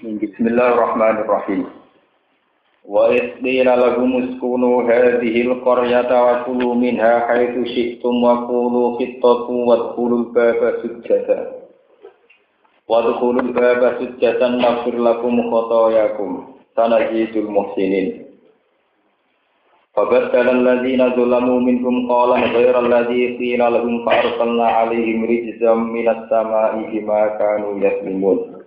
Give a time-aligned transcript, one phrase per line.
[0.00, 1.62] بسم الله الرحمن الرحيم.
[2.88, 11.38] وإذ قيل لهم اسكنوا هذه القرية وكلوا منها حيث شئتم وقولوا خطة وادخلوا الباب سجدا
[12.88, 16.30] وادخلوا الباب سجدا نغفر لكم خطاياكم.
[16.76, 18.06] سنزيد المحسنين.
[19.94, 27.20] فبدل الذين ظلموا منهم قولا غير الذي قيل لهم فأرسلنا عليهم رجزا من السماء بما
[27.38, 28.59] كانوا يظلمون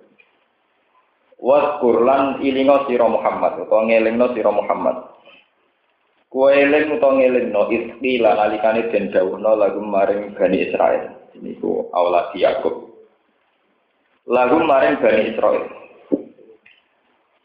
[1.44, 5.12] Waskur lan ilingo sira Muhammad utawa ngelingno sira Muhammad.
[6.32, 11.20] Kowe eling utawa ngelingno istilah nalikane den dawuhna lagu maring Bani Israel.
[11.44, 12.96] Niku aulad Yakub.
[14.32, 15.68] Lagu maring Bani Israel.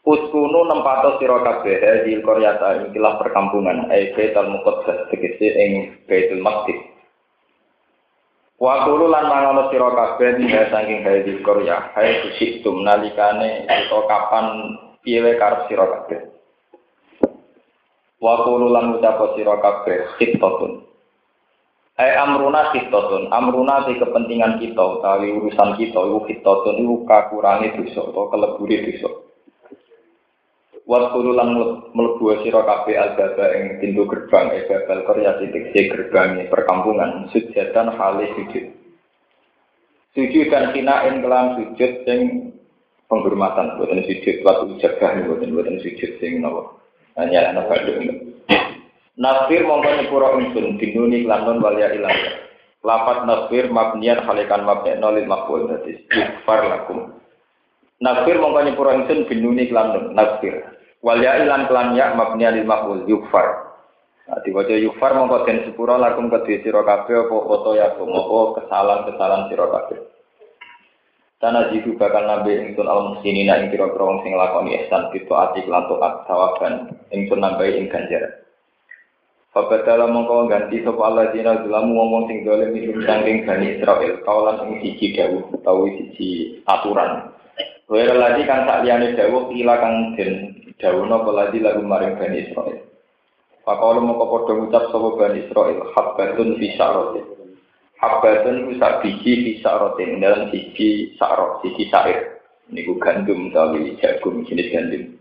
[0.07, 5.71] Uskunu nempato sira kabeh di Koryata ikilah perkampungan ai Baitul Muqaddas tegese ing
[6.07, 6.79] Baitul Maqdis.
[8.59, 14.45] Wa kulo lan mangono sira kabeh dina saking hadis Korea, hai kusitum nalikane utawa kapan
[14.99, 16.27] piye karep sira kabeh.
[18.19, 20.83] Wa kulo lan ucap sira kabeh khitotun.
[21.95, 28.11] Hai amruna khitotun, amruna di kepentingan kita utawi urusan kita iku khitotun iku kakurange dosa
[28.11, 29.28] utawa kelebure dosa.
[30.89, 31.53] Waskulu lan
[31.93, 37.93] mlebu sira kabeh albaba ing pintu gerbang e babal Korea titik si gerbang perkampungan sujatan
[37.93, 38.73] hale sujud.
[40.17, 42.49] Sujud dan kinain kelam sujud sing
[43.05, 46.81] penghormatan buatan sujud waktu jaga buatan buatan sujud sing nopo
[47.21, 48.33] hanya anak kandung.
[49.13, 52.17] Nasir mongko nyepuro ingsun dinuni lanton walia ilang.
[52.81, 57.13] Lapat nasir mabnian halikan mabni nolil makbul dadi istighfar lakum.
[58.01, 63.07] Nasir mongko nyepuro ingsun dinuni lanton nasir Wal ya ilan kelan ya mabni alil maf'ul
[63.07, 63.71] yukfar.
[64.29, 69.65] Nah, diwaca yukfar mongko den sepura lakum kedhe sira kabeh apa foto ya kesalahan-kesalahan sira
[69.71, 69.99] kabeh.
[71.39, 75.63] Tanah jitu bakal nabi ingsun al muhsinina ing kira-kira wong sing lakoni ihsan itu ati
[75.71, 78.43] lan taat sawaban ingsun nambahi ing ganjaran.
[79.55, 84.67] Fabadala mongko ganti sapa Allah dina zulamu ngomong sing dolim minum sangking Bani Israel kaulan
[84.67, 87.31] ing siji dawuh utawi siji aturan.
[87.87, 92.87] Wira lagi kang sak liyane dawuh ila kang den Dawono peladi lagu maring Bani Israel.
[93.67, 97.25] Pakaulah mau padha ngucap sapa Bani Israel, habbatun fi sya'rotin.
[97.99, 102.39] Habbatun sak biji fi sya'rotin, dalam siji sa'rot, siji sa'ir.
[102.71, 105.19] Niku gandum utawi jagung jenis gandum.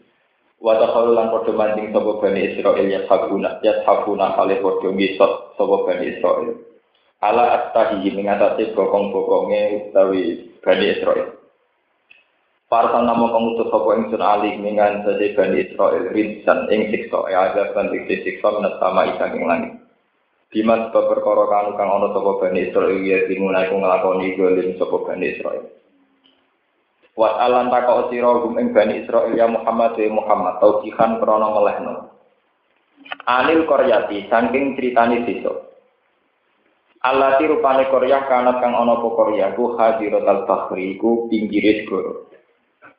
[0.62, 5.32] Wa takhalu lan padha mancing sapa Bani Israel ya sabuna, ya sabuna kali padha ngisot
[5.58, 6.54] sapa Bani Israel.
[7.18, 11.37] Ala astahi mengatasi bokong-bokonge utawi Bani Israel.
[12.68, 17.72] Parsan nama pengutus sapa ingsun alih mingan sade Bani Israel rinsan ing siksa ya ada
[17.72, 19.72] kan siksa menat sama isang ing langit.
[20.52, 24.96] Dimas sebab perkara kanu kang ana sapa Bani Israel ya dimulai ku nglakoni golim sapa
[25.00, 25.64] Bani Israel.
[27.16, 32.20] Wat alan takok sira gum ing Bani Israel ya Muhammad wa Muhammad tausihan krana melehno.
[33.24, 35.56] Anil Koryati saking critane desa.
[37.00, 41.88] Allah rupane Korea kanat kang ana apa Korea ku hadiratul bahri ku pinggire.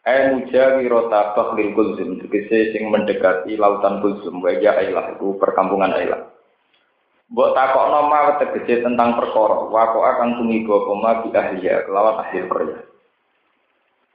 [0.08, 6.32] Ai mujawi rota bahlil kulzum, tegese sing mendekati lautan kulzum, wajah ailah, itu perkampungan ailah.
[7.30, 12.80] Mbok takokno ma tegese tentang perkara, wako akan tumiba koma bi ahliya kelawan ahli Korea.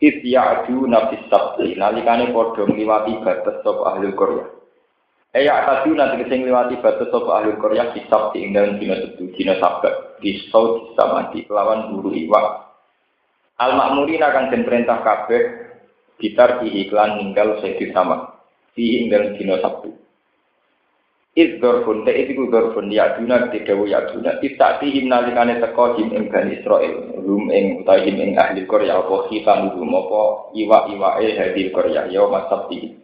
[0.03, 4.51] If ya'ju nafis sabti, nalikane padha ngliwati batas sapa ahli Korea.
[5.35, 9.31] Eya tadi nanti kesing ngliwati batas sapa ahli Korea di sabti ing dalem dina setu,
[9.37, 12.47] dina sabat, di saut sama di kelawan buru iwak.
[13.63, 15.74] Al makmurin akan den perintah kabeh
[16.19, 18.39] Gitar di iklan ninggal di sama.
[18.75, 19.91] Di inggal dino sabtu.
[21.35, 24.39] Id dorfun, te itu dorfun, ya duna, te dawu ya duna.
[24.39, 27.11] Id tak tihim nalikane teko him ing Bani Israel.
[27.19, 32.07] Rum ing utai him ing ahli Korea, apa khitan rum, apa iwa-iwa e ahli Korea.
[32.07, 32.95] Ya mas sabti.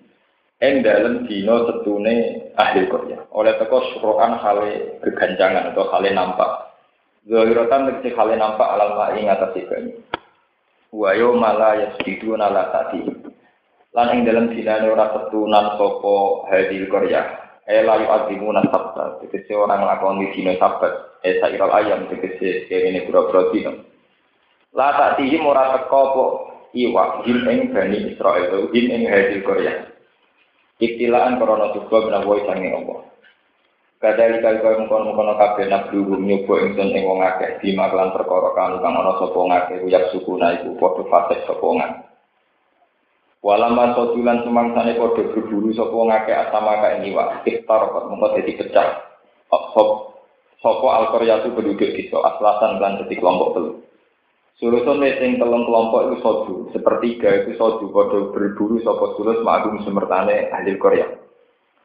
[0.63, 2.15] Ing dalem dino setune
[2.55, 3.19] ahli Korea.
[3.35, 6.71] Oleh teko suruhan hale keganjangan atau hale nampak.
[7.27, 9.99] Zohirotan tegesi hale nampak alam ma'i ngatasi banyu
[10.93, 13.03] wa yauma la yasjuduna la tadi.
[13.91, 16.15] Lan ing dalam dinane ora ketunan sapa
[16.51, 17.23] hadil qarya
[17.67, 19.19] e la yu'adzimuna sabta.
[19.23, 21.21] Tegese orang lakoni dina sabat.
[21.27, 23.75] E sairal ayam tegese kene pura-pura dina.
[24.75, 26.25] La tadi ora teko apa
[26.75, 28.71] iwa him ing bani Israel.
[28.71, 29.91] Him ing hadil qarya
[30.81, 33.05] Iktilaan korona juga menawa sange Allah.
[34.01, 38.17] Kadali kali kaya mengkono mengkono kabeh nak dulu nyoba ingsun ing wong akeh di maklan
[38.17, 42.09] perkara kang kang ana sapa ngakeh uyak suku naiku padha fasik sapa ngakeh.
[43.45, 48.53] Walama sotulan semangsane padha berburu sapa ngakeh asama ka ing iwak iftar kok mengko dadi
[48.57, 48.89] pecah.
[49.77, 50.17] Sop
[50.65, 53.73] sapa al-qaryatu penduduk desa aslasan lan dadi kelompok telu.
[54.57, 60.49] Sulusun sing telung kelompok itu soju, sepertiga itu soju pada berburu sapa sulus ma'agum semertane
[60.57, 61.20] ahli Korea.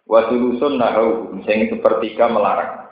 [0.06, 2.86] Wa sulusun nahau sing sepertiga melarang.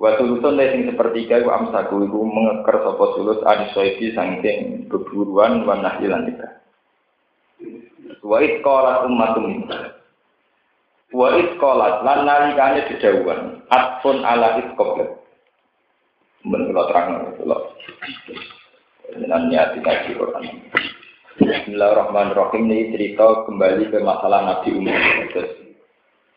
[0.00, 6.28] Wa sulusun sing sepertiga itu amsaku iku mengeker sapa sulus adisoifi sangking beburuan wa nahyilan
[6.28, 6.52] nikah.
[8.24, 9.68] Wa itqalat ummatum
[11.12, 15.12] Wa itqalat lan nalikane dedawuhan atfun ala itqalat.
[16.46, 17.58] Men kula terang kula.
[19.16, 20.44] dengan niat ngaji Quran.
[21.36, 24.98] Bismillahirrahmanirrahim ini cerita kembali ke masalah Nabi Umar.
[25.30, 25.65] Terus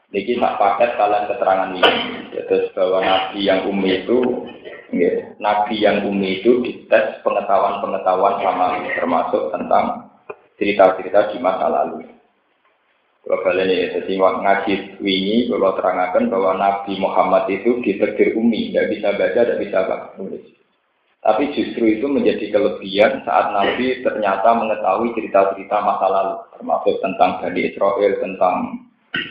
[0.10, 1.94] niki tak paket kalian keterangan ini.
[2.50, 4.18] Terus bahwa Nabi yang umi itu,
[4.94, 10.10] ya, Nabi yang umi itu dites pengetahuan-pengetahuan sama termasuk tentang
[10.58, 12.10] cerita-cerita di masa lalu.
[13.20, 14.74] Kalau kalian ini, jadi ngaji
[15.06, 19.80] ini, kalau terangkan bahwa Nabi Muhammad itu ditegir umi, tidak bisa baca, tidak bisa
[20.18, 20.44] nulis.
[21.20, 27.62] Tapi justru itu menjadi kelebihan saat Nabi ternyata mengetahui cerita-cerita masa lalu, termasuk tentang Bani
[27.70, 28.56] Israel, tentang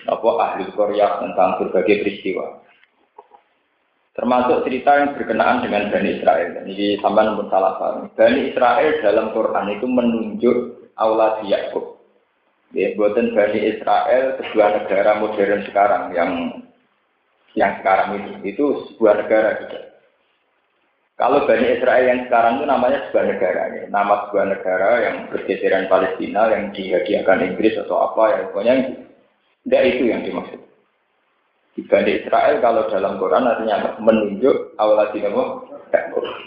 [0.07, 2.59] apa ahli Korea, tentang berbagai peristiwa.
[4.19, 6.67] Termasuk cerita yang berkenaan dengan Bani Israel.
[6.67, 8.11] Ini sama nomor salah satu.
[8.19, 10.57] Bani Israel dalam Quran itu menunjuk
[10.99, 12.03] Allah Yakub.
[12.75, 16.31] Ya, buatan Bani Israel sebuah negara modern sekarang yang
[17.55, 19.81] yang sekarang itu itu sebuah negara juga.
[21.15, 23.83] Kalau Bani Israel yang sekarang itu namanya sebuah negara, ya.
[23.87, 28.75] nama sebuah negara yang bergeseran Palestina yang dihadiahkan Inggris atau apa ya pokoknya
[29.69, 30.61] tidak itu yang dimaksud.
[31.77, 35.45] Di Bani Israel kalau dalam Quran artinya menunjuk awal nama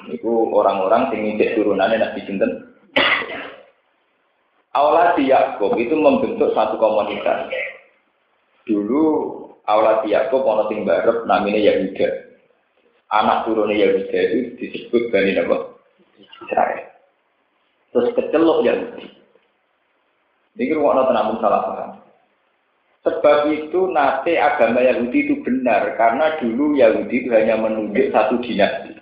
[0.10, 2.52] itu orang-orang yang ingin turunannya Nabi Sinten.
[4.74, 7.46] Awalati Yakub itu membentuk satu komunitas.
[8.66, 9.04] Dulu
[9.70, 12.10] Awalati Yakub ono sing barep namanya Yahuda
[13.12, 15.56] anak turunnya Yahuda itu disebut Bani Nabi
[16.42, 16.82] Israel.
[17.94, 19.06] Terus kecelok Yahudi.
[20.60, 21.92] Ini rumah namun salah paham.
[23.02, 28.94] Sebab itu nate agama Yahudi itu benar karena dulu Yahudi itu hanya menunjuk satu dinasti.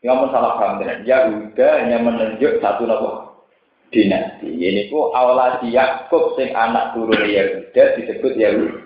[0.00, 3.36] Yang salah paham dengan Yahuda hanya menunjuk satu nabi
[3.92, 4.48] dinasti.
[4.48, 8.80] Ini ku awalasi Yakub sing anak turun Yahuda disebut Yahudi.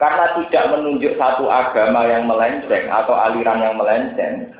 [0.00, 4.56] Karena tidak menunjuk satu agama yang melenceng atau aliran yang melenceng.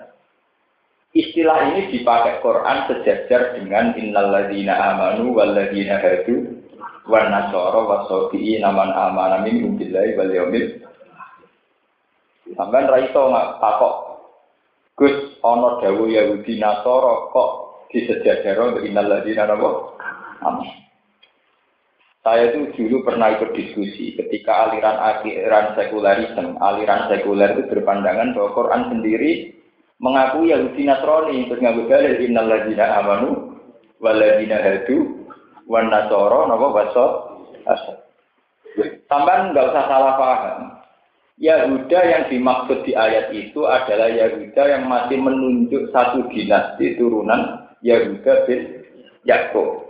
[1.16, 6.57] Istilah ini dipakai Quran sejajar dengan innalladzina amanu walladzina hadu
[7.08, 10.68] wan nasara wasabi'i naman amana minhum billahi wal yaumil
[12.48, 13.28] Sampai ra iso
[13.60, 13.94] takok.
[14.96, 17.50] Gus ana dawuh Yahudi Nasara kok
[17.92, 20.64] disejajaro innalladzina amanu?
[22.28, 28.50] Saya itu dulu pernah ikut diskusi ketika aliran aliran sekularisme, aliran sekuler itu berpandangan bahwa
[28.52, 29.54] Quran sendiri
[30.02, 33.56] mengakui Yahudi Nasrani terus ngaku dalil innal ladzina amanu
[34.02, 35.17] wal ladzina hadu
[35.68, 37.06] wan nasara napa basa
[37.68, 37.96] asal.
[39.06, 40.58] Tambahan nggak usah salah paham.
[41.38, 48.48] Yahuda yang dimaksud di ayat itu adalah Yahuda yang masih menunjuk satu dinasti turunan Yahuda
[48.50, 48.82] bin
[49.22, 49.86] Yakub.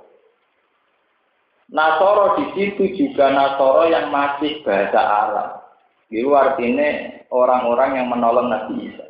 [1.72, 5.48] Nasoro di situ juga Nasoro yang masih bahasa Arab.
[6.08, 9.06] Itu artinya orang-orang yang menolong Nabi Isa.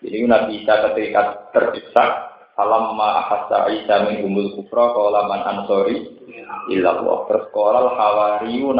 [0.00, 2.10] Jadi Nabi Isa ketika terdesak,
[2.60, 6.20] alam ahasa Isa min umul kufra qala man ansori
[6.68, 7.18] illallah.
[7.28, 8.78] Terus qala hawariyun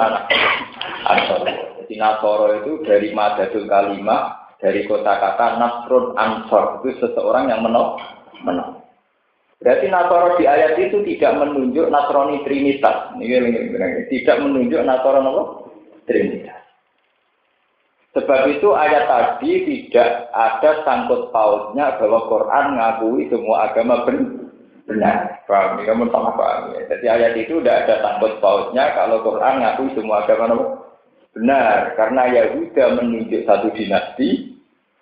[1.08, 1.70] ansori.
[1.90, 7.98] Jadi Nasoro itu dari madadul kalimah, dari kota kata Nasrun Ansor itu seseorang yang menolong.
[8.46, 8.78] menolong.
[9.58, 13.10] Berarti Nasoro di ayat itu tidak menunjuk Nasrani Trinitas.
[13.18, 15.42] Ini, tidak menunjuk apa?
[16.06, 16.59] Trinitas.
[18.20, 24.04] Sebab itu ayat tadi tidak ada sangkut pautnya bahwa Quran ngakui semua agama
[24.84, 25.40] benar.
[25.48, 25.80] Paham?
[25.80, 26.80] Kamu sama paham ya.
[26.92, 30.76] Jadi ayat itu tidak ada sangkut pautnya kalau Quran ngakui semua agama
[31.32, 31.96] benar.
[31.96, 34.52] Karena Yahuda menunjuk satu dinasti.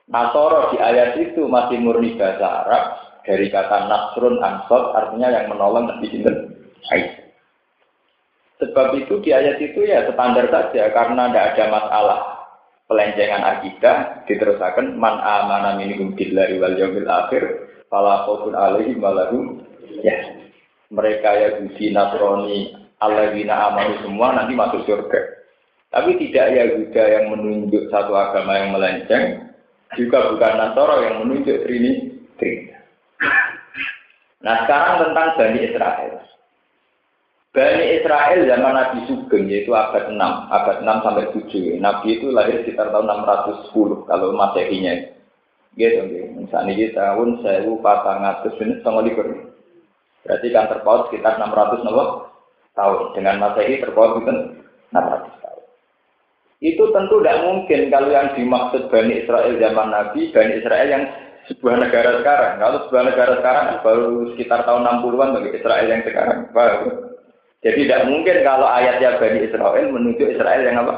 [0.09, 2.85] Nasoro di ayat itu masih murni bahasa Arab
[3.29, 6.49] dari kata Nasrun Ansor artinya yang menolong Nabi Sinten.
[8.57, 12.38] Sebab itu di ayat itu ya standar saja karena tidak ada masalah
[12.88, 17.45] pelencengan akidah diteruskan man amana minhum billahi wal yawmil akhir
[17.92, 19.62] fala khaufun alaihim walahum
[20.00, 20.16] ya.
[20.88, 22.73] Mereka ya Yahudi Nasrani
[23.04, 25.21] alladzina amanu semua nanti masuk surga.
[25.88, 29.49] Tapi tidak Yahuda yang menunjuk satu agama yang melenceng
[29.97, 31.92] juga bukan Nasoro yang menunjuk Trini
[34.38, 36.14] Nah sekarang tentang Bani Israel.
[37.59, 41.83] Bani Israel zaman Nabi Sugeng yaitu abad 6, abad 6 sampai 7.
[41.83, 44.95] Nabi itu lahir sekitar tahun 610 kalau masehinya.
[45.75, 46.38] Gitu, gitu.
[46.38, 49.27] Misalnya ini tahun sewu patang atus ini sama likur.
[50.23, 52.31] Berarti kan terpaut sekitar 600 nopo
[52.79, 53.19] tahun.
[53.19, 54.31] Dengan masehi terpaut itu
[54.95, 55.62] 600 tahun.
[56.62, 61.05] Itu tentu tidak mungkin kalau yang dimaksud Bani Israel zaman Nabi, Bani Israel yang
[61.50, 62.62] sebuah negara sekarang.
[62.62, 66.38] Kalau sebuah negara sekarang kan baru sekitar tahun 60-an bagi Israel yang sekarang.
[66.55, 67.18] Baru.
[67.59, 70.95] Jadi tidak mungkin kalau ayatnya Bani Israel menuju Israel yang apa?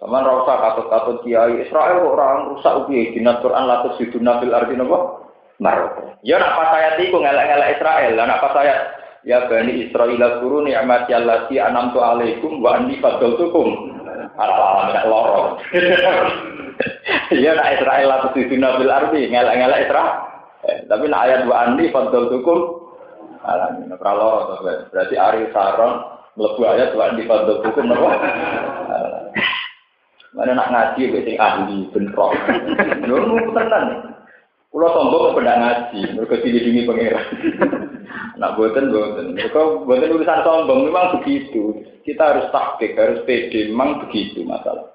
[0.00, 5.24] Sama rasa katut-katut kiai Israel orang rusak ubi di Quran latus itu nabil arti nopo
[5.56, 6.20] Maroko.
[6.20, 8.78] Ya nak pas ayat itu ngelak-ngelak Israel, lah nak pas ayat
[9.24, 13.96] ya bani Israel guru ni'mat allati anamtu alaikum wa anni fadaltukum
[14.36, 15.42] ala alamin loro.
[17.32, 20.14] Ya nak Israel latus itu nabil arti ngelak-ngelak Israel.
[20.68, 22.75] Eh, tapi nak ayat wa anni fadaltukum
[23.44, 28.08] alamin loro berarti Ari Saron mlebu ayat wa anni fadaltukum nopo.
[30.36, 32.36] Mana nak ngaji wis ahli bentrok.
[33.08, 34.12] Lho nu tenan.
[34.68, 37.26] Kulo sombong kok pendak ngaji, mergo dilindungi pangeran.
[38.40, 39.32] nak boten boten.
[39.32, 41.80] Mergo boten urusan sombong memang begitu.
[42.04, 44.92] Kita harus taktik, harus pede, memang begitu masalah.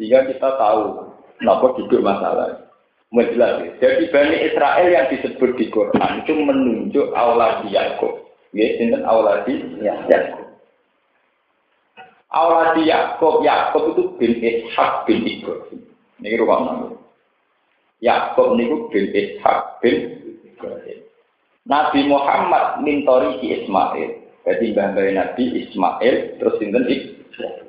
[0.00, 2.67] Sehingga kita tahu kenapa duduk masalah.
[3.08, 3.64] Menjelas.
[3.80, 8.28] Jadi Bani Israel yang disebut di Quran itu menunjuk auladi Yakub.
[8.52, 10.48] Ya, sinten auladi Yakub.
[12.28, 15.80] Awaladi Yakob, Yakob itu bin Ishak bin Ibrahim.
[16.20, 16.86] Ini rumah mana?
[18.04, 19.96] Yakob ini bin Ishak bin
[20.44, 20.98] Ibrahim.
[21.64, 24.28] Nabi Muhammad mintori Ismail.
[24.44, 27.67] Jadi bangga Nabi Ismail terus sinten Ibrahim.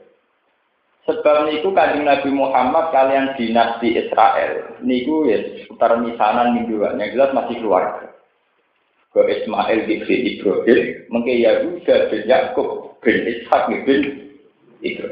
[1.10, 4.78] Sebab niku kanjeng Nabi Muhammad kalian dinasti Israel.
[4.86, 8.14] Niku ya seputar misanan minggu yang jelas masih keluarga.
[9.10, 14.02] Ke Ismail bin Ibrahim, mungkin Yahuda bin Yakub bin Ishak bin
[14.86, 15.10] itu.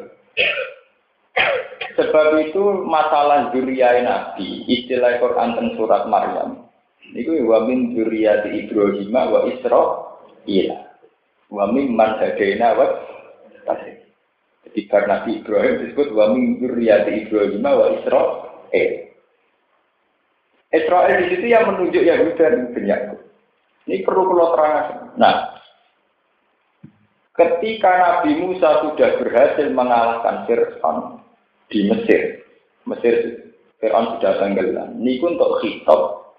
[1.98, 6.70] Sebab itu masalah zuriyah Nabi, istilah Quran tentang surat Maryam.
[7.10, 10.70] Itu wa min zuriyati Ibrahim wa Israil.
[11.50, 12.86] Wa min man wa
[13.66, 13.97] Jadi
[14.88, 18.92] karena Nabi Ibrahim disebut wa min zuriyati Ibrahim wa Israil.
[20.68, 23.20] Israel di situ yang menunjuk Yahuda dan Benyamin.
[23.88, 25.16] Ini perlu kalau terangkan.
[25.16, 25.58] Nah,
[27.38, 31.22] Ketika Nabi Musa sudah berhasil mengalahkan Fir'aun
[31.70, 32.42] di Mesir,
[32.90, 33.14] Mesir
[33.78, 34.98] Fir'aun sudah tenggelam.
[34.98, 36.34] Ini untuk khitab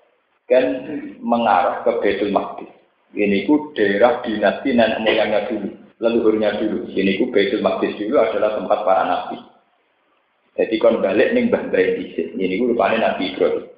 [0.51, 0.67] kan
[1.23, 2.67] mengarah ke Betul Maqdis.
[3.15, 6.91] Ini ku daerah dinasti nenek moyangnya dulu, leluhurnya dulu.
[6.91, 9.39] Ini ku Betul Maqdis dulu adalah tempat para nabi.
[10.59, 12.35] Jadi kon balik nih Mbah di sini.
[12.35, 13.71] Ini ku rupanya Nabi Ibrahim.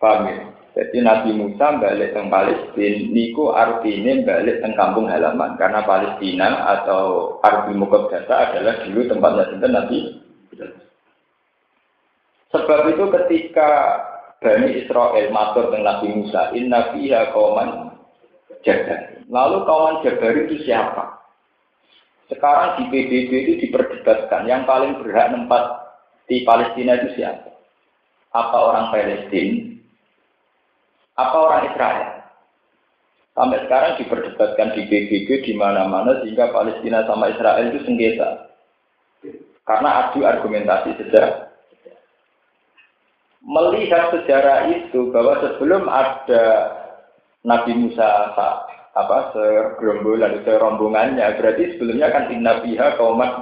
[0.00, 0.36] Paham ya?
[0.74, 5.54] Jadi Nabi Musa balik ke Palestina, niku artinya balik ke kampung halaman.
[5.54, 9.98] Karena Palestina atau Arbi Mukaddasa adalah dulu tempatnya cinta Nabi.
[12.50, 13.70] Sebab itu ketika
[14.42, 17.94] Bani Israel matur dengan Nabi Musa, Inna fiha kauman
[18.66, 19.13] jabar.
[19.28, 21.20] Lalu kauman jabar itu siapa?
[22.28, 25.64] Sekarang di PBB itu diperdebatkan, yang paling berhak tempat
[26.28, 27.52] di Palestina itu siapa?
[28.32, 29.74] Apa orang Palestina
[31.14, 32.10] apa orang Israel?
[33.34, 38.50] Sampai sekarang diperdebatkan di PBB di mana-mana sehingga Palestina sama Israel itu sengketa.
[39.66, 41.50] Karena adu argumentasi sejarah.
[43.42, 46.44] Melihat sejarah itu bahwa sebelum ada
[47.42, 48.06] Nabi Musa
[48.94, 53.32] apa segerombolan serombongannya berarti sebelumnya kan inna biha kaumat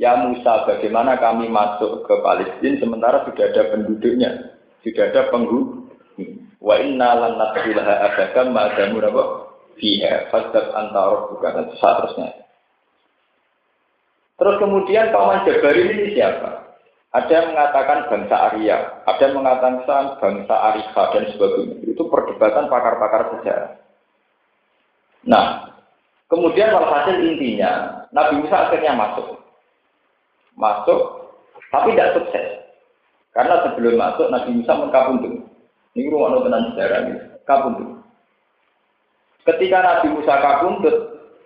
[0.00, 4.30] Ya Musa, bagaimana kami masuk ke Palestina sementara sudah ada penduduknya?
[4.80, 5.84] Tidak ada penghuni.
[6.58, 9.22] Wa inna lan nadkhulaha abadan ma damu napa
[9.76, 12.28] fiha fasad antara bukan seterusnya.
[14.38, 16.61] Terus kemudian kaum Jabari ini siapa?
[17.12, 19.84] Ada yang mengatakan bangsa Arya, ada yang mengatakan
[20.16, 21.76] bangsa Arika dan sebagainya.
[21.84, 23.76] Itu perdebatan pakar-pakar sejarah.
[25.28, 25.76] Nah,
[26.32, 29.44] kemudian walhasil intinya Nabi Musa akhirnya masuk.
[30.56, 31.00] Masuk,
[31.68, 32.48] tapi tidak sukses.
[33.36, 35.34] Karena sebelum masuk Nabi Musa mengkabundut.
[35.92, 37.16] Ini rumah tenan sejarah ini.
[37.44, 38.00] Kabundut.
[39.44, 40.96] Ketika Nabi Musa kabundut,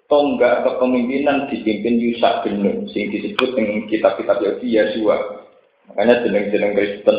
[0.06, 5.45] tonggak kepemimpinan dipimpin Yusak bin Nun, sing disebut dengan kitab-kitab Yahudi Yesua.
[5.92, 7.18] Makanya jeneng-jeneng Kristen.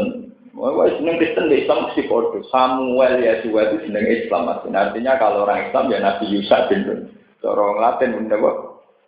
[0.58, 2.42] Wah, jeneng Kristen di Islam mesti bodoh.
[2.50, 4.50] Samuel Yesua itu jeneng Islam.
[4.50, 7.14] Artinya kalau orang Islam ya Nabi Yusak bin.
[7.46, 8.56] Orang Latin mendapat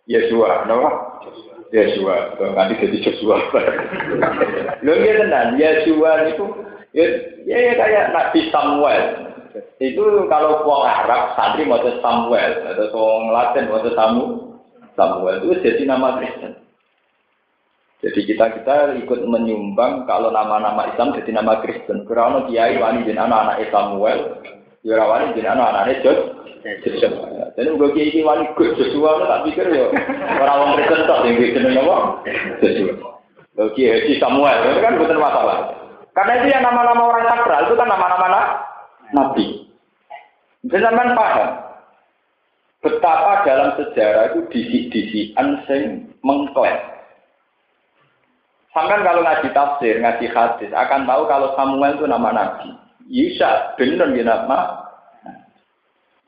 [0.08, 0.90] Yesua, kenapa?
[1.70, 3.36] Yesua, nanti jadi Joshua.
[4.86, 6.44] Lo dia tenan, Yesua itu
[6.90, 7.04] ya,
[7.46, 9.30] ya, ya kayak Nabi Samuel.
[9.78, 14.24] Itu kalau orang Arab santri mau Samuel atau orang Latin mau Samu
[14.94, 16.58] Samuel itu jadi nama Kristen.
[18.00, 22.08] Jadi kita kita ikut menyumbang kalau nama-nama Islam jadi nama Kristen.
[22.08, 24.40] Karena kiai wani jadi anak-anak Samuel,
[24.80, 26.00] ya wani jadi anak-anak
[26.80, 27.52] Joshua.
[27.60, 29.92] Jadi gue kiai ini wani Gus Joshua, tak pikir ya
[30.40, 31.96] orang orang Kristen tak yang jeneng apa?
[32.64, 32.92] Joshua.
[33.52, 35.58] Gue kiai Samuel, itu kan bukan masalah.
[36.16, 38.40] Karena itu yang nama-nama orang sakral itu kan nama-nama
[39.12, 39.46] nabi.
[40.64, 41.48] Dan zaman paham
[42.80, 46.89] betapa dalam sejarah itu disik-disikan sing mengklaim
[48.70, 52.70] Sampai kalau ngaji tafsir, ngaji hadis, akan tahu kalau Samuel itu nama nabi.
[53.10, 54.86] Yusa, benar ya nama.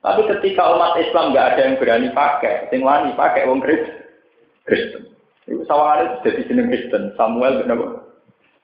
[0.03, 5.15] Tapi ketika umat Islam nggak ada yang berani pakai, sing wani pakai wong Kristen.
[5.47, 7.03] Itu sawangan itu jadi jeneng Kristen.
[7.15, 7.79] Samuel benar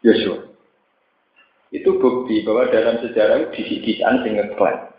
[0.02, 0.50] Yosua.
[1.70, 4.90] Itu bukti bahwa dalam sejarah itu disi-disian sing ngeklaim.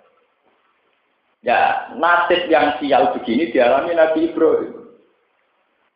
[1.43, 4.78] Ya, nasib yang sial begini dialami Nabi Ibrahim.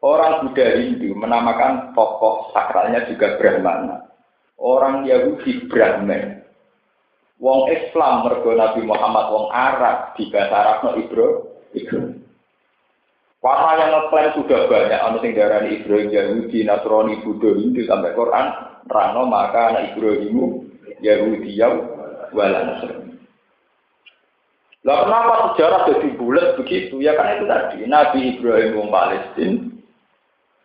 [0.04, 4.04] Orang Buddha Hindu menamakan tokoh sakralnya juga Brahmana.
[4.60, 6.44] Orang Yahudi Brahman.
[7.40, 11.28] Wong Islam mergo Nabi Muhammad wong Arab di bahasa Arab no Ibro
[11.72, 12.20] Ibro.
[13.44, 18.48] Warna yang ngeklaim sudah banyak, anu sing darani Ibrahim Yahudi, Nasrani, Buddha, Hindu sampai Quran,
[18.88, 20.64] rano maka anak Ibrahimu
[21.04, 21.76] Yahudi yang
[22.32, 23.20] wala Nasrani.
[24.88, 27.04] Lah kenapa sejarah jadi bulat begitu?
[27.04, 29.73] Ya kan itu tadi Nabi Ibrahim wong Palestina,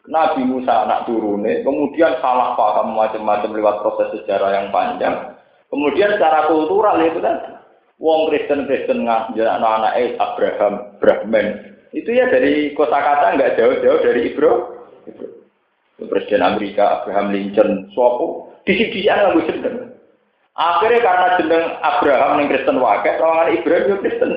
[0.08, 5.36] Nabi Musa anak turune, kemudian salah paham macam-macam lewat proses sejarah yang panjang.
[5.68, 7.60] Kemudian secara kultural itu kan,
[8.00, 11.46] wong Kristen Kristen ngajar anak-anak Abraham, Brahman.
[11.92, 14.52] Itu ya dari kosakata nggak jauh-jauh dari Ibro.
[15.98, 19.92] Presiden Amerika Abraham Lincoln, suatu disi-disian nggak jeneng.
[20.56, 24.32] Akhirnya karena jeneng Abraham yang Kristen wakil, orang Ibrahim yang Kristen.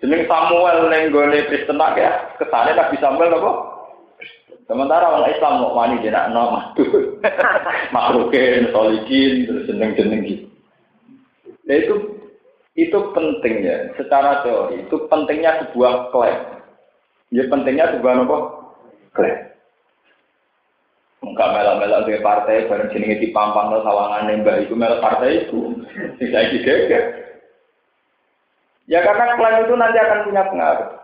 [0.00, 1.12] Jeneng Samuel yang
[1.46, 2.08] Kristen wakil,
[2.40, 3.52] kesannya Nabi Samuel apa?
[4.72, 7.20] Sementara orang Islam mau wani jenak no madu,
[7.94, 10.48] makrukin, solikin, terus jeneng-jeneng gitu.
[11.68, 11.94] Nah itu
[12.72, 16.40] itu penting ya, secara teori itu pentingnya sebuah klaim.
[17.36, 18.38] Ya pentingnya sebuah apa?
[19.12, 19.36] Klaim.
[21.20, 25.84] Enggak melak-melak dari partai, bareng jenenge dipampang no sawangan mbak itu melak partai itu,
[26.16, 27.04] tidak digeger.
[28.88, 31.01] Ya karena klaim itu nanti akan punya pengaruh.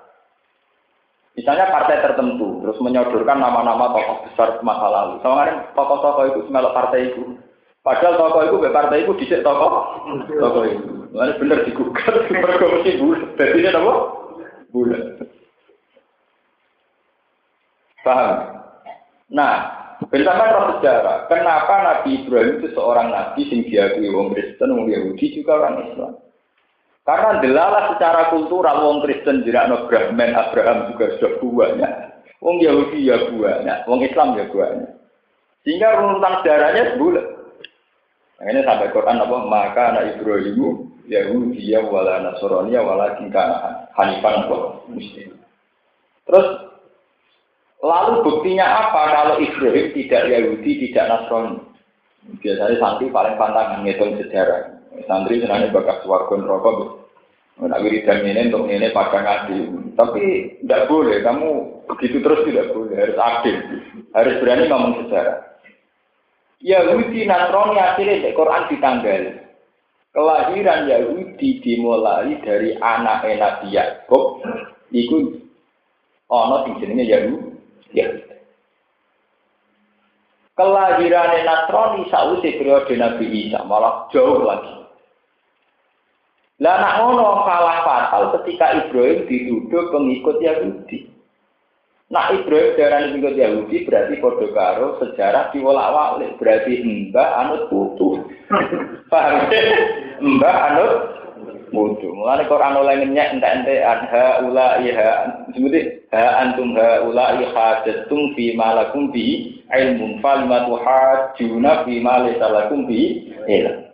[1.39, 5.23] Misalnya partai tertentu, terus menyodorkan nama-nama tokoh besar masa lalu.
[5.23, 7.39] Sama kan tokoh-tokoh itu semelok partai itu.
[7.87, 10.91] Padahal tokoh itu, partai itu dicek tokoh, tokoh itu.
[11.15, 13.39] Ini bener digugat, berkomisi bulat.
[13.39, 13.93] Jadi ini apa?
[14.75, 15.03] Bulat.
[18.03, 18.31] Paham?
[19.31, 19.55] Nah,
[20.11, 25.39] bersama roh sejarah, kenapa Nabi Ibrahim itu seorang nabi sing diakui wong Kristen, wong Yahudi
[25.39, 26.13] juga orang Islam?
[27.09, 31.93] Karena delalah secara kultural wong Kristen no Brahman Abraham juga sudah banyak.
[32.45, 34.93] Wong Yahudi ya banyak, wong Islam ya banyak.
[35.65, 37.25] Sehingga runutan sejarahnya bulat.
[38.45, 39.37] Ini sampai Quran apa?
[39.41, 44.57] Maka anak Ibrahimu Yahudi ya wala Nasrani ya wala kana Hanifan apa?
[44.93, 45.33] Muslim.
[46.29, 46.49] Terus
[47.81, 51.57] lalu buktinya apa kalau Ibrahim tidak Yahudi, tidak Nasrani?
[52.45, 54.77] Biasanya santri paling pantangan ngitung sejarah.
[55.09, 56.98] Santri senangnya bakat suarga rokok
[57.59, 59.59] Nak wiridan ini untuk ini pada ngaji.
[59.99, 60.25] Tapi
[60.63, 61.51] tidak boleh, kamu
[61.91, 63.57] begitu terus tidak boleh, harus adil.
[64.15, 65.39] Harus berani ngomong sejarah.
[66.63, 69.23] Yahudi Nasrani akhirnya di Quran ditanggal.
[70.15, 74.43] Kelahiran Yahudi dimulai dari anak Nabi Yakub.
[74.95, 75.39] Iku
[76.31, 78.03] ono sing jenenge Yahudi.
[80.55, 84.78] Kelahiran Nasrani sausi periode Nabi Isa malah jauh lagi.
[86.59, 91.07] Lah nak ngono kalah fatal ketika Ibrahim dituduh pengikut Yahudi.
[92.11, 98.27] Nak Ibrahim darah pengikut Yahudi berarti padha karo sejarah diwolak-walik, berarti mbah anut putu.
[99.07, 99.47] Paham?
[100.19, 100.93] mbah anut
[101.71, 102.11] putu.
[102.11, 105.11] Mulane Quran oleh ngenyek entek-entek anha ula iha
[105.55, 112.51] sebuti ha antum ha ula ihajatum fi malakum bi ilmun falimatu hajuna fi ma laysa
[112.51, 113.88] lakum bi ilm.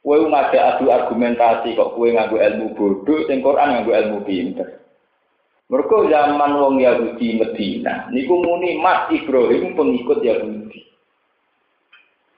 [0.00, 4.68] Kowe ngajak adu argumentasi kok kowe nganggo ilmu bodoh, sing Quran nganggo ilmu pinter.
[5.70, 10.82] Mereka zaman wong Yahudi Medina, niku muni Mas Ibrahim pengikut Yahudi.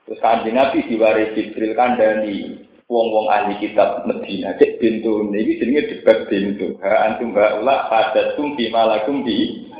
[0.04, 2.60] Terus kanjeng Nabi diwaris Jibril kandani
[2.92, 4.52] wong-wong ahli kitab Medina.
[4.60, 6.76] Cek pintu ini jenenge debat pintu.
[6.84, 9.70] Ha antum haula hadatum bima lakum bi.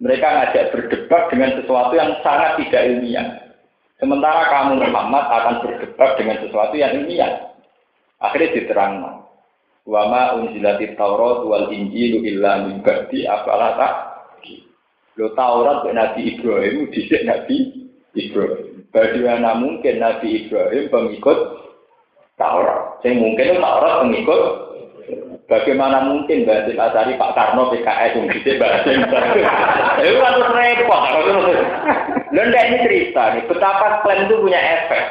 [0.00, 3.47] Mereka ngajak berdebat dengan sesuatu yang sangat tidak ilmiah.
[3.98, 7.50] Sementara kamu Muhammad akan berdebat dengan sesuatu yang ilmiah.
[8.22, 9.26] Akhirnya diterang.
[9.88, 13.74] Wa ma unzilati Taurat wal Injilu illa min ba'di afala
[15.18, 18.86] Lo Taurat Nabi Ibrahim dhisik Nabi Ibrahim.
[18.94, 21.38] Bagaimana mungkin Nabi Ibrahim pengikut
[22.38, 23.02] Taurat?
[23.02, 24.42] Saya mungkin Taurat pengikut
[25.48, 31.02] Bagaimana mungkin Basim Asari Pak Karno PKS yang bisa Basim Itu kan terus repot.
[32.28, 35.04] Lalu ini cerita nih, betapa klaim itu punya efek.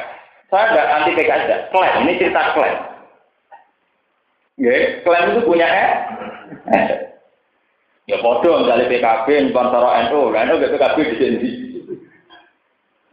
[0.46, 2.78] Saya nggak anti PKS, klaim ini cerita klaim.
[4.62, 7.18] Ya, klaim itu punya efek.
[8.08, 11.50] Ya bodoh misalnya PKB, sponsor NU, NU PKB di sini.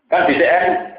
[0.07, 0.94] Kan di CN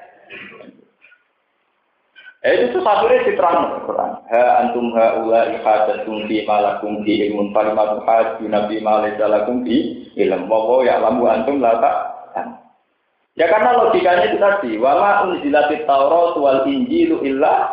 [2.46, 4.22] Eh, itu satu di terang Quran.
[4.30, 10.46] Ha antum ha ula ihadatum fi malakum fi ilmun falimatu haju nabi malakum fi ilm.
[10.46, 11.96] Wa ya lamu antum la tak.
[13.36, 17.68] Ya karena logikanya itu tadi, wala unzilatit Taurat wal Injilu illa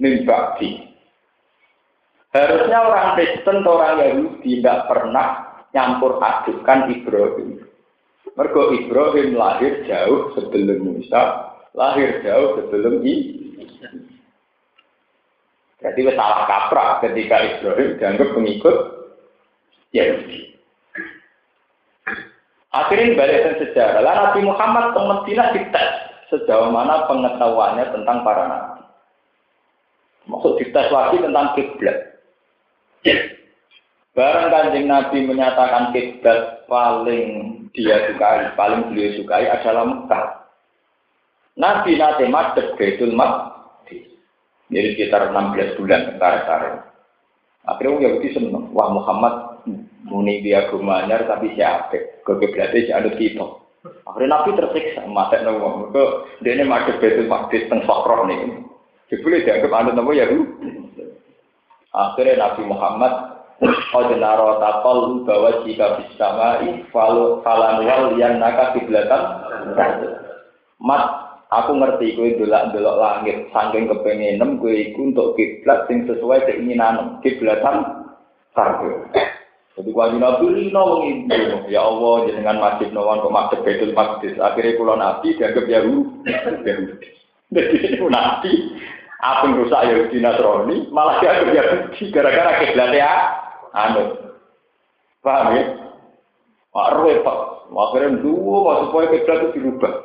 [0.00, 0.80] min ba'di.
[2.32, 5.28] Harusnya orang Kristen atau orang Yahudi tidak pernah
[5.76, 7.68] nyampur adukkan Ibrahim.
[8.32, 11.43] Mergo Ibrahim lahir jauh sebelum Musa,
[11.74, 13.90] lahir jauh sebelum Isa.
[15.84, 18.76] Jadi salah kaprah ketika Ibrahim dianggap pengikut
[19.92, 20.56] Yahudi.
[22.72, 24.00] Akhirnya balik ke sejarah.
[24.02, 25.90] Lalu Nabi Muhammad ke Medina dites
[26.32, 28.82] sejauh mana pengetahuannya tentang para nabi.
[30.26, 31.98] Maksud dites lagi tentang kiblat.
[34.14, 37.30] Barang kanjeng Nabi menyatakan kiblat paling
[37.74, 40.43] dia sukai, paling beliau sukai adalah Mekah.
[41.54, 44.14] Nabi nanti madep Baitul Maqdis
[44.72, 46.88] jadi sekitar 16 bulan tarik-tarik.
[47.64, 48.72] Akhirnya orang Yahudi seneng.
[48.72, 49.34] Wah Muhammad
[50.04, 52.24] muni dia gumanyar tapi siapa?
[52.24, 53.44] Kekiblatnya si anut kita.
[54.08, 55.06] Akhirnya Nabi tersiksa.
[55.06, 55.88] Mata nama.
[55.88, 56.04] Mereka
[56.42, 58.66] dia ini masuk betul makdis teng sokroh nih.
[59.12, 60.68] Jadi dianggap anut nama Yahudi.
[61.94, 63.12] Akhirnya Nabi Muhammad
[63.64, 69.22] Qad naro takol bahwa jika bisa mai falu falanwal yang naka kiblatan
[70.82, 71.23] mat
[71.54, 78.10] Aku ngerti kowe delok-delok langit saking kepengenem kowe iku untuk kiblat sing sesuai keinginan kiblatan
[78.50, 79.06] sarga.
[79.74, 81.02] Jadi wajib nabi lino
[81.66, 84.34] ya Allah jenengan masjid nawan kok masjid betul masjid.
[84.38, 86.30] Akhirnya pulau nabi dianggap Yahudi.
[87.54, 88.52] Jadi itu nabi
[89.18, 93.14] apa yang rusak Yahudi Nasrani malah dianggap Yahudi gara-gara kiblatnya ya,
[93.74, 94.04] anu.
[95.22, 95.62] Paham ya?
[96.70, 97.38] Wah repot.
[97.74, 100.03] Akhirnya dua supaya kiblat itu dirubah.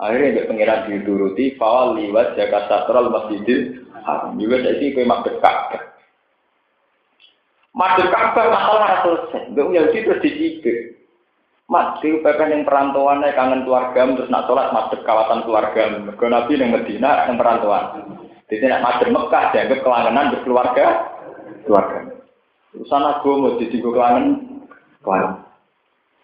[0.00, 4.32] Akhirnya dia pengiran dituruti, fawal liwat jaga satral masjidil haram.
[4.40, 5.82] Juga saya sih kue madep Ka'bah.
[7.76, 9.52] Madep Ka'bah masalah selesai.
[9.52, 10.76] Gak Yahudi terus dicibir.
[11.70, 15.82] Mat, di yang perantauannya kangen keluarga, terus nak sholat madep kawasan keluarga.
[16.02, 17.84] Mereka Nabi yang Medina yang perantauan.
[18.50, 20.86] Jadi nak madep Mekah dianggap kelangenan berkeluarga,
[21.62, 21.98] keluarga.
[22.74, 24.26] Urusan aku mau jadi kelangen,
[25.06, 25.49] kelangen.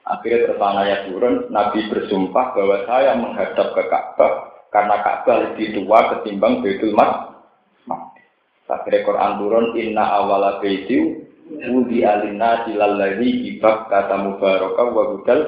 [0.06, 4.32] Akhirnya tertanya ayat turun, Nabi bersumpah bahwa saya menghadap ke Ka'bah
[4.70, 8.22] karena Ka'bah lebih tua ketimbang Baitul Maqdis.
[8.70, 15.40] Akhirnya Quran turun, Inna awala baiti wudi alina silalladhi ibak kata mubaraka wa gudal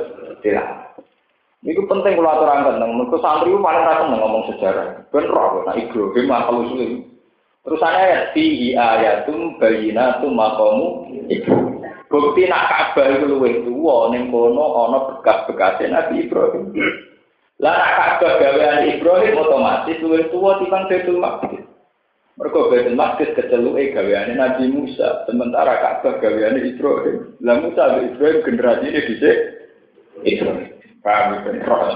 [0.42, 0.90] silah.
[1.58, 4.86] Ini penting kalau aturan tentang mereka santri itu paling rasa ngomong sejarah.
[5.10, 7.02] Bener aku, nah Ibrahim akal usul
[7.66, 10.86] Terus ayat fihi ayatum bayinatum maqamu
[11.26, 11.77] Ibrahim.
[12.08, 16.72] Bukti nak Ka'bah itu luwih tuwa ning kono ana bekas-bekase Nabi Ibrahim.
[17.60, 21.68] Lah nak Ka'bah gawean Ibrahim otomatis luwih tuwa timbang Baitul Maqdis.
[22.40, 27.36] Mergo Baitul Maqdis keceluke gaweane Nabi Musa, sementara Ka'bah gaweane Ibrahim.
[27.44, 29.36] Lah Musa dan Ibrahim generasi ini dhisik
[30.24, 30.68] Ibrahim.
[31.04, 31.92] Paham ben roh.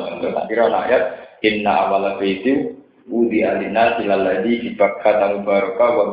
[0.46, 1.02] Kira ayat
[1.40, 6.04] inna awala baiti Udi alina silaladi di bakata mubaraka wa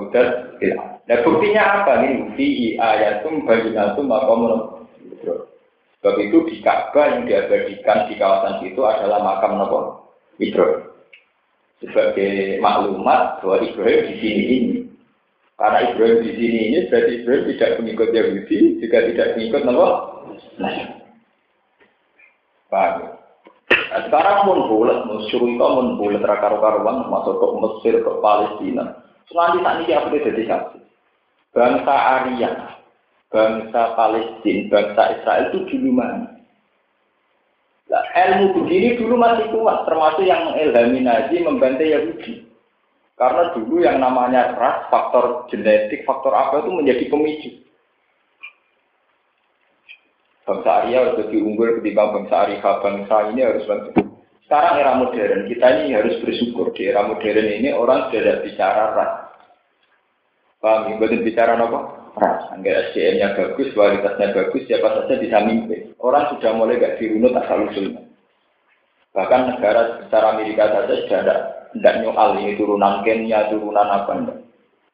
[1.10, 2.38] Nah buktinya apa nih?
[2.38, 4.86] Fi ayatum bayinatum maqamun
[6.00, 10.00] Sebab itu di Ka'bah yang diabadikan di kawasan itu adalah makam Nabi
[10.39, 10.95] Ibrahim.
[11.84, 14.80] Sebagai maklumat bahwa Ibrahim di sini ini.
[15.60, 19.88] Karena Ibrahim di sini ini berarti Ibrahim tidak mengikut Yahudi, juga tidak mengikut Nabi.
[20.56, 20.76] Nah?
[22.72, 29.04] Nah, sekarang pun bulat, musuh itu pun bulat rakar-karuan masuk ke Mesir, ke Palestina.
[29.28, 30.88] Tak ini apa jadi saksi
[31.53, 32.51] bangsa Arya,
[33.29, 36.39] bangsa Palestina, bangsa Israel itu dulu mana?
[37.89, 42.45] Nah, ilmu begini dulu masih kuat, termasuk yang mengilhami Nazi membantai Yahudi.
[43.17, 47.51] Karena dulu yang namanya ras, faktor genetik, faktor apa itu menjadi pemicu.
[50.45, 53.89] Bangsa Arya harus lebih unggul ketimbang bangsa Arya, bangsa ini harus bangsa.
[54.45, 56.73] Sekarang era modern, kita ini harus bersyukur.
[56.73, 59.29] Di era modern ini orang sudah bicara ras,
[60.60, 60.95] Paham ya?
[61.00, 62.00] Bukan bicara apa?
[62.19, 62.52] ras.
[62.54, 65.95] Angger SDM-nya bagus, kualitasnya bagus, siapa saja bisa mimpin.
[66.02, 68.04] Orang sudah mulai gak dirunut asal usulnya.
[69.15, 71.36] Bahkan negara secara Amerika saja sudah ada
[71.74, 74.39] tidak nyokal ini turunan Kenya, turunan apa enggak.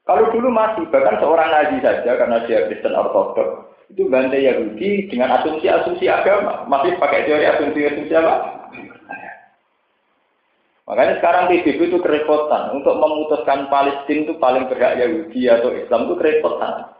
[0.05, 5.41] Kalau dulu masih, bahkan seorang Nazi saja karena dia Kristen Ortodok, itu bantai Yahudi dengan
[5.41, 6.61] asumsi-asumsi agama.
[6.69, 8.35] Masih pakai teori asumsi-asumsi apa?
[10.85, 12.77] Makanya sekarang PBB itu kerepotan.
[12.77, 16.93] Untuk memutuskan Palestina itu paling berhak Yahudi atau Islam itu kerepotan.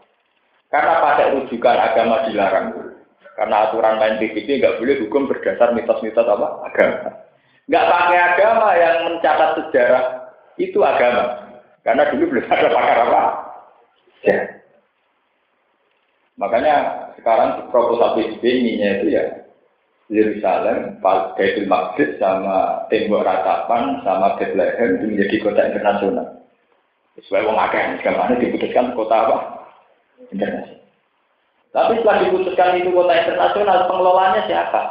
[0.66, 2.66] Karena pada rujukan agama dilarang.
[3.38, 6.66] Karena aturan main PBB nggak boleh hukum berdasar mitos-mitos apa?
[6.66, 7.22] Agama.
[7.70, 10.04] Nggak pakai agama yang mencatat sejarah
[10.58, 11.46] itu agama.
[11.86, 13.22] Karena dulu belum ada pakar apa.
[14.26, 14.38] Ya.
[16.34, 16.74] Makanya
[17.22, 19.45] sekarang proposal PBB ini itu ya
[20.06, 26.26] Yerusalem, Baitul Maqdis sama tembok ratapan sama Bethlehem itu menjadi kota internasional.
[27.18, 29.36] Sesuai wong akeh sekarang diputuskan kota apa?
[30.30, 30.78] Internasional.
[31.74, 34.82] Tapi setelah diputuskan itu kota internasional, pengelolanya siapa?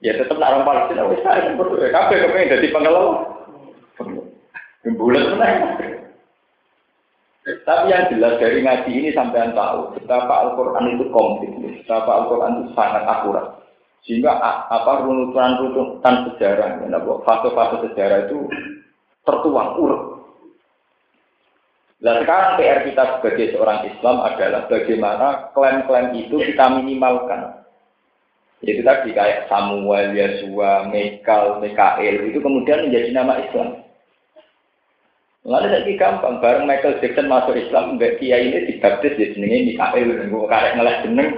[0.00, 3.24] Ya tetap nak orang Palestina, wis saya perlu ya kabeh kepengen jadi pengelola.
[4.84, 5.40] Bulan
[7.44, 12.72] Tapi yang jelas dari ngaji ini sampai tahu betapa Al-Quran itu komplit, betapa Al-Quran itu
[12.76, 13.63] sangat akurat.
[14.04, 14.36] Sehingga
[14.68, 18.44] apa runutan-runutan sejarah, ya, fase-fase sejarah itu
[19.24, 20.02] tertuang urut.
[22.04, 27.64] Nah sekarang PR kita sebagai seorang Islam adalah bagaimana klaim-klaim itu kita minimalkan.
[28.60, 33.80] Itu tadi kayak Samuel, Yesua, Mekal, Mikael itu kemudian menjadi nama Islam.
[35.44, 40.08] Lalu lagi gampang, bareng Michael Jackson masuk Islam, mbak Kiai ini dibaptis ya jenenge Mikael,
[40.28, 41.30] gue karek ngelah jeneng,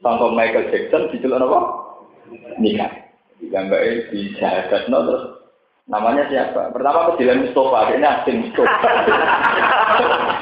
[0.00, 1.89] sampai Michael Jackson, dijulur apa?
[2.58, 2.90] Nikah.
[3.40, 5.24] Gambarnya di syahadat no, terus
[5.88, 6.68] namanya siapa?
[6.76, 8.76] Pertama kejadian Mustafa, ini asing Mustafa.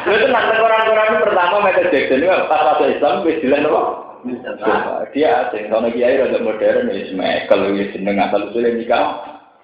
[0.08, 3.82] Itu nanti orang-orang pertama Michael Jackson itu pas masuk Islam, kejadian apa?
[4.24, 4.94] Mustafa.
[5.14, 9.06] Dia asing, karena kiai rada modern, ya Michael, ya jeneng asal usulnya nikah.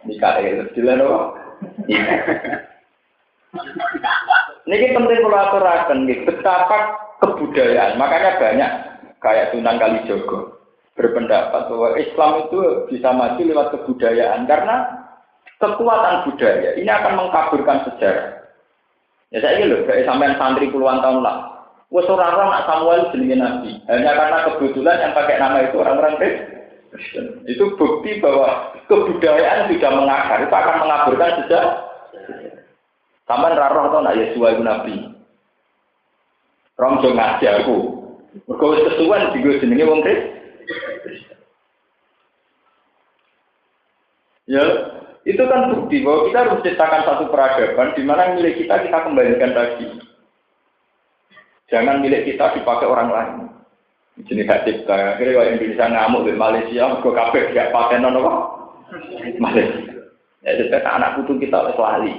[0.07, 1.19] Nikah, ya kejadian apa?
[4.65, 6.79] Ini penting kalau aturakan, betapa
[7.23, 7.99] kebudayaan.
[7.99, 8.71] Makanya banyak
[9.23, 10.54] kayak Sunan Kalijogo
[10.95, 12.59] berpendapat bahwa Islam itu
[12.91, 14.77] bisa maju lewat kebudayaan karena
[15.59, 18.47] kekuatan budaya ini akan mengkaburkan sejarah.
[19.35, 21.37] Ya saya ini loh, kayak sampai santri puluhan tahun lah.
[21.91, 23.71] Wes nak Samuel jenenge nabi.
[23.87, 27.43] Hanya karena kebetulan yang pakai nama itu orang-orang Kristen.
[27.47, 31.75] Itu bukti bahwa kebudayaan sudah mengakar, itu akan mengaburkan sejarah.
[33.25, 34.95] Sampai raro atau nak Yesus itu nabi.
[36.79, 37.77] Rom ngaji aku.
[38.51, 40.34] Wis kesuwen digo jenenge wong Kristen.
[44.45, 44.65] Ya,
[45.25, 49.57] itu kan bukti bahwa kita harus ciptakan satu peradaban di mana milik kita kita kembalikan
[49.57, 49.89] lagi.
[51.73, 53.35] Jangan milik kita dipakai orang lain.
[54.29, 55.17] Jenis hak cipta.
[55.17, 58.35] Akhirnya kalau Indonesia ngamuk di Malaysia, ke kafe gak pakai nono apa?
[59.41, 59.91] Malaysia.
[60.45, 62.15] Ya, jadi anak putu kita oleh lali.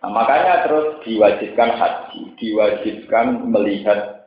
[0.00, 4.19] Nah, makanya terus diwajibkan haji, diwajibkan melihat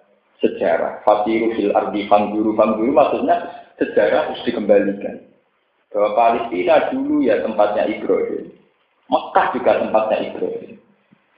[0.43, 1.01] sejarah.
[1.07, 3.47] Fatiru fil ardi fangguru fangguru maksudnya
[3.79, 5.23] sejarah harus dikembalikan.
[5.89, 8.51] Bahwa Palestina dulu ya tempatnya Ibrahim.
[9.07, 10.71] Mekah juga tempatnya Ibrahim.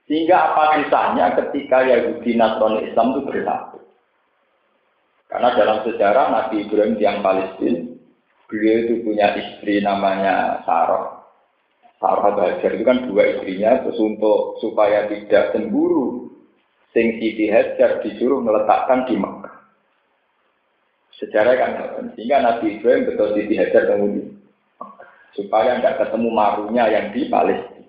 [0.05, 3.79] Sehingga apa susahnya ketika Yahudi Nasrani Islam itu bersatu.
[5.25, 7.89] Karena dalam sejarah Nabi Ibrahim yang Palestina,
[8.45, 11.25] beliau itu punya istri namanya Sarah.
[11.97, 16.24] Sarah Bajar itu kan dua istrinya, terus untuk supaya tidak cemburu
[16.95, 19.51] sing Siti Hajar disuruh meletakkan di Mekah.
[21.19, 21.71] Sejarah kan
[22.15, 24.39] sehingga Nabi Ibrahim betul Siti Hajar kemudian
[25.35, 27.83] supaya tidak ketemu marunya yang di Palestina.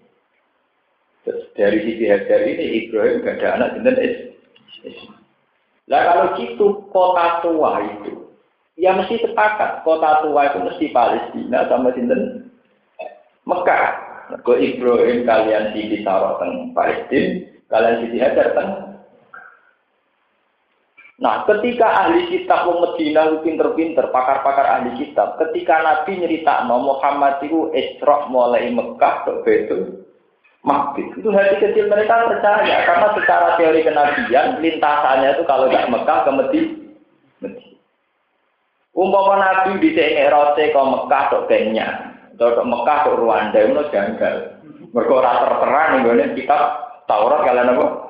[1.55, 3.97] Dari Siti Hajar ini Ibrahim gak ada anak dan
[5.87, 8.31] Nah kalau gitu kota tua itu,
[8.75, 12.51] ya mesti sepakat kota tua itu mesti Palestina sama sinten
[13.47, 14.07] Mekah.
[14.43, 18.86] Ke Ibrahim kalian di taruh teng Palestina, kalian Siti Hajar teng
[21.17, 27.41] Nah, ketika ahli kitab wong Medina pinter-pinter, pakar-pakar ahli kitab, ketika Nabi nyerita no Muhammad
[27.41, 30.05] itu Isra mulai Mekah ke Betul
[30.61, 31.09] Makbis.
[31.17, 36.31] Itu hati kecil mereka percaya karena secara teori kenabian lintasannya itu kalau nggak Mekah ke
[36.37, 36.75] Medina.
[38.97, 39.93] Umpama Nabi di
[40.29, 44.35] rote ke Mekah ke Kenya, ke Mekah ke Rwanda itu janggal.
[44.93, 45.17] Mereka
[45.61, 46.61] terang nih kitab
[47.05, 48.06] Taurat kalian apa?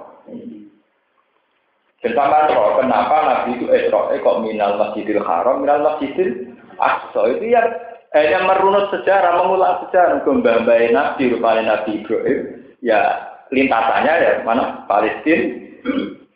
[2.05, 7.57] Sampai roh, kenapa Nabi itu Isra eh, kok minal masjidil haram, minal masjidil aqsa itu
[7.57, 7.65] ya
[8.13, 10.21] hanya merunut sejarah, mengulang sejarah.
[10.23, 12.41] Kembali Nabi, rupanya Nabi Ibrahim,
[12.85, 13.01] ya
[13.49, 15.65] lintasannya ya mana Palestina,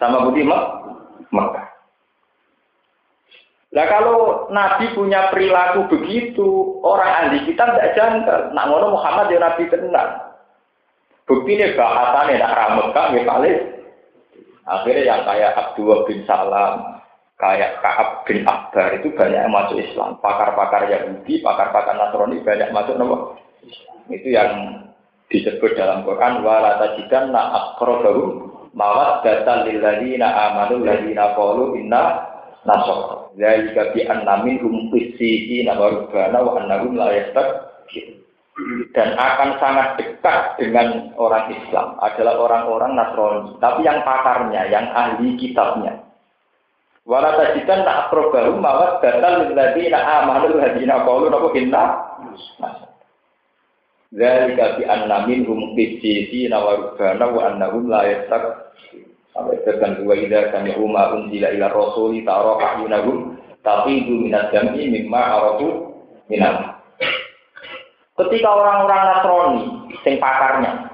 [0.00, 1.66] Sama bukti Mekah.
[3.70, 8.40] Nah kalau Nabi punya perilaku begitu, orang ahli kita tidak janggal.
[8.50, 10.10] Nak ngono Muhammad ya Nabi tenang.
[11.28, 13.79] Bukti ini bahasannya nak ramekah ya paling.
[14.70, 17.02] Akhirnya yang kayak Abdullah bin Salam,
[17.42, 20.22] kayak Kaab bin Akbar itu banyak yang masuk Islam.
[20.22, 23.34] Pakar-pakar Yahudi, pakar-pakar Nasrani banyak masuk nama.
[24.06, 24.86] Itu yang
[25.26, 32.30] disebut dalam Quran wala tajidan na aqrabahum mawaddatan lil ladzina amanu ladzina qalu inna
[32.62, 33.30] nasara.
[33.34, 38.19] Zalika bi anna minhum qissina wa rubbana wa annahum la yastakbirun
[38.92, 41.96] dan akan sangat dekat dengan orang Islam.
[42.02, 46.00] Adalah orang-orang Nasrani, tapi yang pakarnya, yang ahli kitabnya.
[47.08, 51.84] Wala tak aprobahu mawat datal lilladzina amanu hadina qalu napa inna
[54.10, 58.74] Zalika bi anna minhum qissina wa rubbana wa annahum la yastak.
[59.30, 65.22] Sampai tekan dua ida kami umma unzila ila rasuli tara ahyunahum taqidu minad jam'i mimma
[65.38, 65.94] aratu
[66.26, 66.69] minal
[68.20, 69.64] Ketika orang-orang Nasrani,
[70.04, 70.92] sing pakarnya,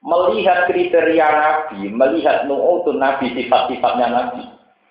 [0.00, 4.42] melihat kriteria Nabi, melihat nu'utun Nabi, sifat-sifatnya Nabi.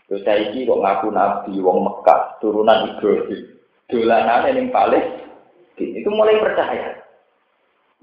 [0.06, 3.58] Terus saya ini kok ngaku Nabi, wong Mekah, turunan Ibrahim.
[3.89, 5.25] Dolanan yang paling,
[5.78, 7.01] itu mulai percaya.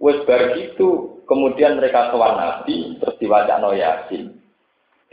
[0.02, 4.34] Wes bar gitu, kemudian mereka sowan Nabi, terus diwaca no Yasin.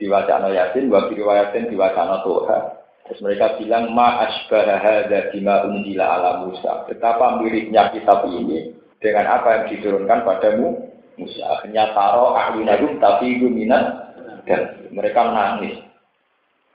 [0.02, 2.64] Diwaca no Yasin, wabi riwayatin diwaca no Tuhan.
[3.10, 6.86] Terus mereka bilang ma asbara hadza bima unzila ala Musa.
[6.86, 8.70] Betapa miripnya kitab ini
[9.02, 10.78] dengan apa yang diturunkan padamu
[11.18, 11.58] Musa.
[11.58, 14.14] Akhirnya taro ahlunahum tapi minat
[14.46, 15.82] dan mereka menangis.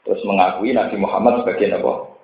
[0.02, 2.14] Terus mengakui Nabi Muhammad sebagai Nabi.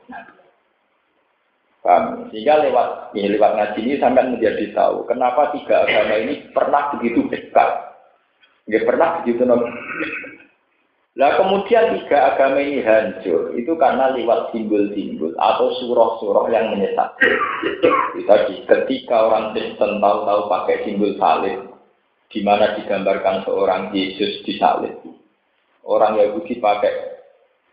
[1.81, 2.29] Paham?
[2.29, 7.25] Sehingga lewat ini lewat ngaji ini sampai menjadi tahu kenapa tiga agama ini pernah begitu
[7.31, 7.94] dekat.
[8.68, 9.42] Nggak pernah begitu
[11.20, 17.37] Nah kemudian tiga agama ini hancur itu karena lewat simbol-simbol atau surah-surah yang menyesatkan.
[18.24, 21.76] Tadi ketika orang Kristen tahu-tahu pakai simbol salib,
[22.33, 24.96] di mana digambarkan seorang Yesus di salib.
[25.85, 27.20] Orang Yahudi pakai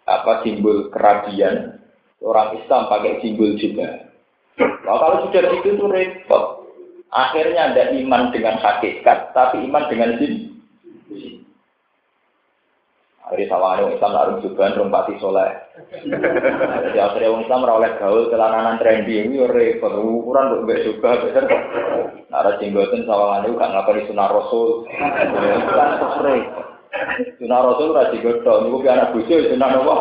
[0.03, 1.79] apa simbol kerabian,
[2.19, 4.11] orang Islam pakai simbol juga.
[4.59, 6.67] Nah, kalau sudah itu itu repot.
[7.15, 10.56] Akhirnya ada iman dengan hakikat, tapi iman dengan simbol.
[13.27, 15.51] Hari sawane wong Islam harus juga rumpati soleh.
[15.99, 21.43] Jadi akhirnya wong Islam oleh gaul celananan trendy ini repot ukuran untuk mbek juga besar
[21.43, 21.63] kok.
[22.31, 24.87] Nara jenggoten sawangane gak ngakoni sunah rasul.
[24.87, 26.43] Kan terus
[27.37, 29.95] Sunah rasul ora digodhog niku ki anak bojo sunah napa?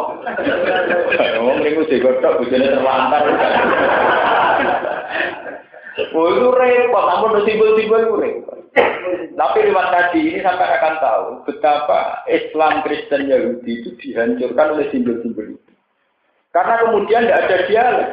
[1.43, 3.23] Wong mriku digodhog bojone terlantar.
[6.13, 8.59] Oh itu repot, namun simbol-simbol itu repot.
[9.37, 15.55] Tapi lewat tadi ini sampai akan tahu betapa Islam Kristen Yahudi itu dihancurkan oleh simbol-simbol
[15.55, 15.73] itu.
[16.51, 18.11] Karena kemudian tidak ada dialog.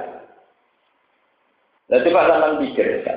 [1.88, 3.16] Jadi Pak Sanang pikir ya.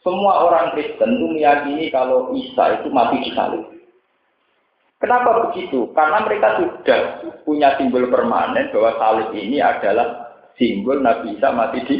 [0.00, 3.68] Semua orang Kristen itu meyakini kalau Isa itu mati di salib.
[5.00, 5.88] Kenapa begitu?
[5.96, 7.00] Karena mereka sudah
[7.44, 11.96] punya simbol permanen bahwa salib ini adalah simbol Nabi Isa mati di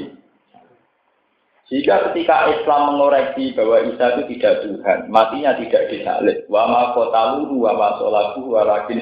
[1.71, 7.63] jika ketika Islam mengoreksi bahwa Isa itu tidak Tuhan, matinya tidak disalib, wa ma kotaluhu
[7.63, 8.99] wa ma wa lakin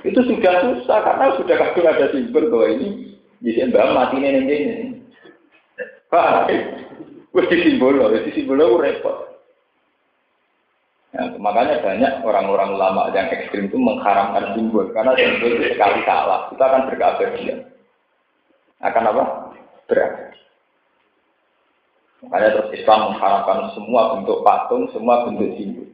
[0.00, 4.96] Itu sudah susah karena sudah kadang ada simbol bahwa ini bisa mbak mati nenek ini.
[6.08, 9.36] Pak, di simbol loh, di simbol loh repot.
[11.12, 16.48] Ya, makanya banyak orang-orang lama yang ekstrim itu mengharamkan simbol karena simbol itu sekali salah,
[16.48, 17.58] kita akan berkeabadian.
[18.80, 19.24] Akan apa?
[19.84, 20.45] Berabadi.
[22.26, 25.86] Makanya terus Islam mengharapkan semua bentuk patung, semua bentuk simbol.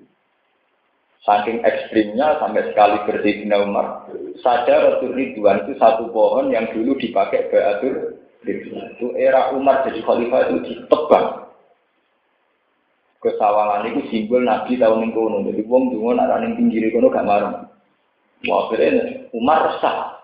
[1.23, 4.11] Saking ekstrimnya sampai sekali berdiri Umar.
[4.43, 8.99] Saja Rasul Ridwan itu satu pohon yang dulu dipakai Ba'atur Ridwan.
[8.99, 11.47] Itu era Umar jadi khalifah itu ditebang.
[13.23, 15.47] Kesawangan itu simbol Nabi tahun yang kono.
[15.47, 17.71] Jadi wong dungo nak ning pinggir kono gak marah.
[18.43, 20.22] Wah, akhirnya Umar resah.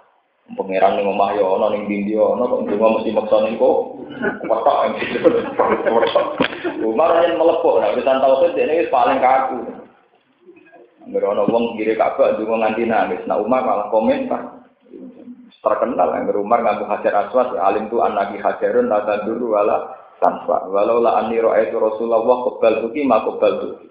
[0.48, 3.76] Pangeran ning omah yo ana ning dindi ana kok ndonga mesti maksa kok.
[4.48, 5.30] Wetok ing situ.
[6.88, 9.60] Umar yen melepok nek wis tau dene wis paling kaku.
[11.04, 13.20] Angger ana wong kiri Ka'bah ndonga nganti nangis.
[13.28, 14.64] Nah Umar malah komentar.
[15.60, 20.64] Terkenal angger Umar nganggo hajar aswad alim tu anaki hajarun la dulu wala tanfa.
[20.72, 23.86] Walau la anni ra'aitu Rasulullah qabal tuki ma qabal tuki.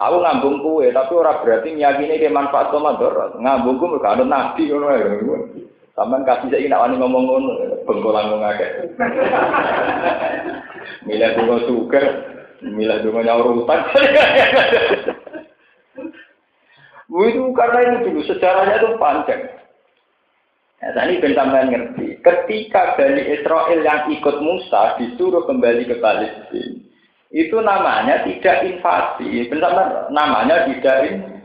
[0.00, 3.36] Aku ngambung kue, tapi ora berarti meyakini ke manfaat sama dorot.
[3.36, 4.78] Ngambungku mereka ada nabi ya.
[6.00, 7.52] Sampai kasih saya nak wani ngomong ngono,
[7.84, 8.88] bengkolan ngomong akeh.
[11.04, 12.00] Milah dungo suka,
[12.64, 13.84] milah dungo nyaur utang.
[17.04, 19.44] Itu karena itu dulu sejarahnya itu panjang.
[20.80, 21.36] Nah, ini ben
[21.68, 22.16] ngerti.
[22.24, 26.80] Ketika Bani Israel yang ikut Musa disuruh kembali ke Palestina,
[27.28, 29.52] itu namanya tidak invasi.
[29.52, 31.39] Benar namanya tidak invasi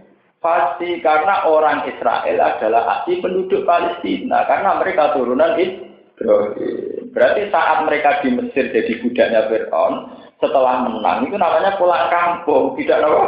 [1.01, 7.11] karena orang Israel adalah asli penduduk Palestina karena mereka turunan Ibrahim.
[7.11, 10.11] Berarti saat mereka di Mesir jadi budaknya Fir'aun,
[10.43, 13.23] setelah menang itu namanya pulang kampung, tidak apa?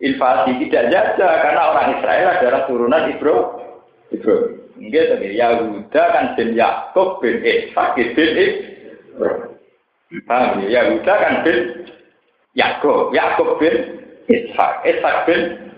[0.00, 3.46] Invasi, tidak jajah karena orang Israel adalah turunan Ibrahim.
[4.14, 4.60] Ibrahim.
[4.80, 8.56] Nggih to Yahuda kan bin Yakub bin Ishak bin Ibrahim.
[10.24, 10.80] Ya?
[10.80, 11.58] Yahuda kan bin
[12.56, 13.74] Yakub, Yakub bin
[14.30, 15.69] Ishak, Ishak bin.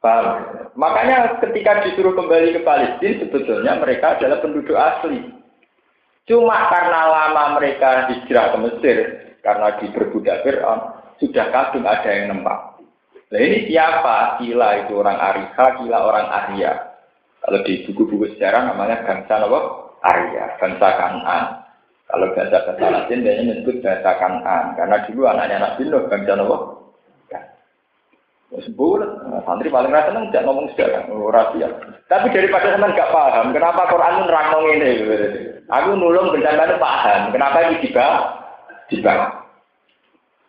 [0.00, 0.26] Paham?
[0.80, 5.28] Makanya ketika disuruh kembali ke Palestina sebetulnya mereka adalah penduduk asli.
[6.24, 8.98] Cuma karena lama mereka hijrah ke Mesir
[9.44, 10.80] karena diperbudak Fir'aun,
[11.20, 12.80] sudah kadung ada yang nempak.
[13.30, 14.40] Nah ini siapa?
[14.40, 16.72] Kila itu orang Arika, Kila orang Arya.
[17.40, 19.60] Kalau di buku-buku sejarah namanya bangsa apa?
[20.00, 21.44] Arya, bangsa Kanan.
[22.10, 24.64] Kalau bahasa bahasa dia menyebut bahasa Kanan.
[24.74, 26.56] Karena dulu anaknya Nabi Nuh bangsa apa?
[28.50, 28.98] Sebut,
[29.46, 31.70] santri paling rasa seneng tidak ngomong sejarah, rahasia.
[32.10, 34.90] Tapi daripada seneng gak paham, kenapa Quran nerangno ini?
[35.70, 38.26] Aku nulung bencana paham, kenapa ini dibahas?
[38.90, 39.40] Dibahas.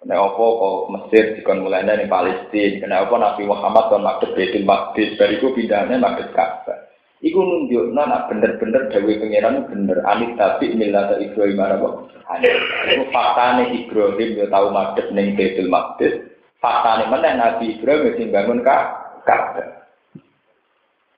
[0.02, 2.82] Kena apa kok Mesir dikon mulainya di Palestina.
[2.82, 5.14] Kena apa Nabi Muhammad kon maksud Baitul Maqdis.
[5.14, 6.89] Bariku pindahnya maksud Ka'bah.
[7.22, 11.89] Iku nunjuk nak bener-bener Dewi Pangeran bener anit tapi milata Ibrahim apa?
[12.34, 12.58] Hanif.
[12.97, 16.31] Iku faktane Ibrahim yo tau madhep ning Baitul Maqdis.
[16.62, 19.82] Faktane mana Nabi Ibrahim sing bangun Ka'bah.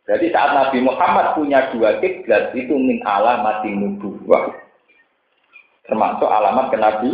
[0.04, 4.52] Jadi saat Nabi Muhammad punya dua kiblat itu min alamat nubuwah.
[5.84, 7.12] Termasuk alamat ke Nabi.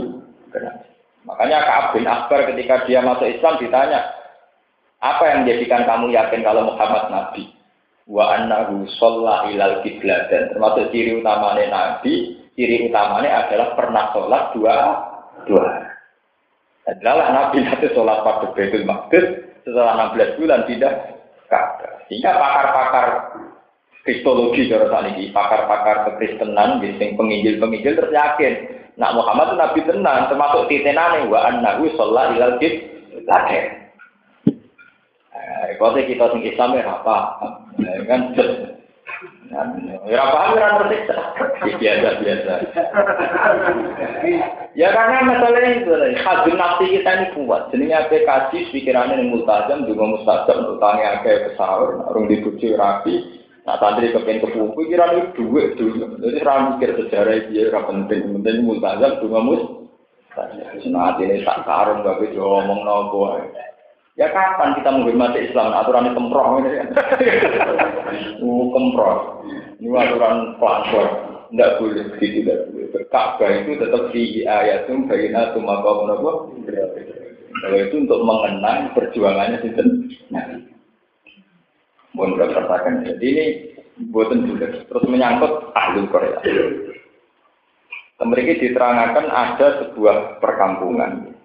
[1.26, 4.02] Makanya Ka'ab bin Akbar ketika dia masuk Islam ditanya,
[5.02, 7.54] apa yang menjadikan kamu yakin kalau Muhammad Nabi?
[8.10, 14.76] Wa annahu sholla ilal dan Termasuk ciri utamanya Nabi, ciri utamanya adalah pernah sholat dua
[15.46, 15.89] dua.
[16.90, 19.26] Adalah Nabi nanti sholat pada Baitul Maqdis
[19.62, 20.94] setelah 16 bulan tidak
[21.46, 22.02] Ka'bah.
[22.10, 23.08] Sehingga pakar-pakar
[24.02, 28.54] kristologi cara ini, pakar-pakar kekristenan, biasanya penginjil-penginjil terus yakin
[29.00, 33.60] Nak Muhammad itu nabi tenan, termasuk titenane wa annahu sholat ilal lagi.
[35.32, 37.18] Eh, kalau kita sing Islam ya apa?
[37.80, 38.36] Eh, kan
[40.06, 41.16] Ya paham kan tersiksa.
[41.82, 42.54] Biasa biasa.
[44.78, 47.74] Ya karena masalah itu, hajun nafsi kita ini kuat.
[47.74, 53.40] Jadi apa kaji pikirannya yang multazam juga mustajab untuk tanya ke sahur, orang dibujuk rapi,
[53.70, 56.18] Nah, santri kepengen kepupu, kira itu duit dulu.
[56.18, 59.62] Jadi orang mikir sejarah dia, orang penting, penting multazam, cuma mus.
[60.90, 63.38] Nah, ini tak karung, gak bisa ngomong nopo.
[64.20, 65.72] Ya kapan kita menghormati Islam?
[65.80, 66.72] Aturan kemproh ini
[68.44, 69.40] uh, kemproh.
[69.80, 71.08] Ini aturan pelanggar.
[71.50, 73.08] Tidak boleh begitu, tidak boleh.
[73.10, 76.52] Ka'bah itu tetap di ayat itu bayina maka menapa.
[77.50, 79.84] Kalau itu untuk mengenang perjuangannya itu.
[80.36, 80.68] Nah,
[82.12, 83.08] mohon rasakan.
[83.08, 83.46] Jadi ini
[84.12, 84.84] buatan juga.
[84.84, 86.44] Terus menyangkut ahli Korea.
[88.20, 91.39] Mereka diterangkan ada sebuah perkampungan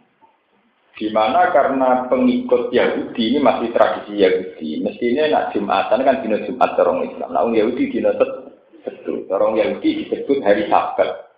[0.94, 4.78] di mana karena pengikut Yahudi ini masih tradisi Yahudi.
[4.78, 7.28] Mestinya nak Jumatan kan dino Jumat orang Islam.
[7.34, 9.26] Nah, Yahudi dino betul.
[9.26, 11.34] Orang Yahudi disebut hari Sabat.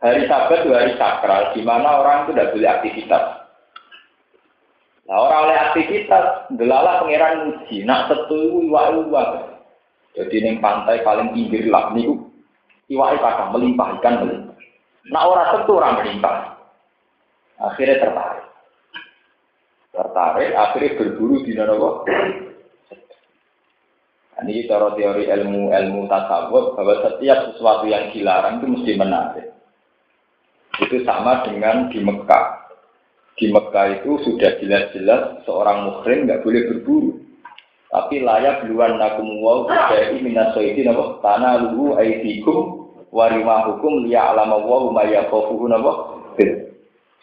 [0.00, 3.24] Hari Sabat itu hari sakral, di mana orang itu tidak boleh aktivitas.
[5.04, 9.24] Nah orang oleh aktivitas, delala pangeran muji, nak setu iwa iwa.
[10.16, 12.24] Jadi neng pantai paling pinggir lah niku
[12.88, 14.56] iwa iwa melimpah ikan melimpah.
[15.12, 16.36] Nah orang setu orang melimpah.
[17.60, 18.53] Akhirnya tertarik.
[19.94, 22.02] Tertarik, akhirnya berburu di nopo.
[24.34, 29.46] Nah, ini cara teori ilmu ilmu tasawuf bahwa setiap sesuatu yang dilarang itu mesti menarik.
[30.82, 32.64] Itu sama dengan di Mekah
[33.34, 37.10] di Mekah itu sudah jelas-jelas seorang muhrim nggak boleh berburu.
[37.90, 44.58] Tapi layak duluan nakum wow dari minasoidi nabo tanah luhu aidikum warima hukum liya alama
[44.58, 46.22] wow maya kofuhu nabo.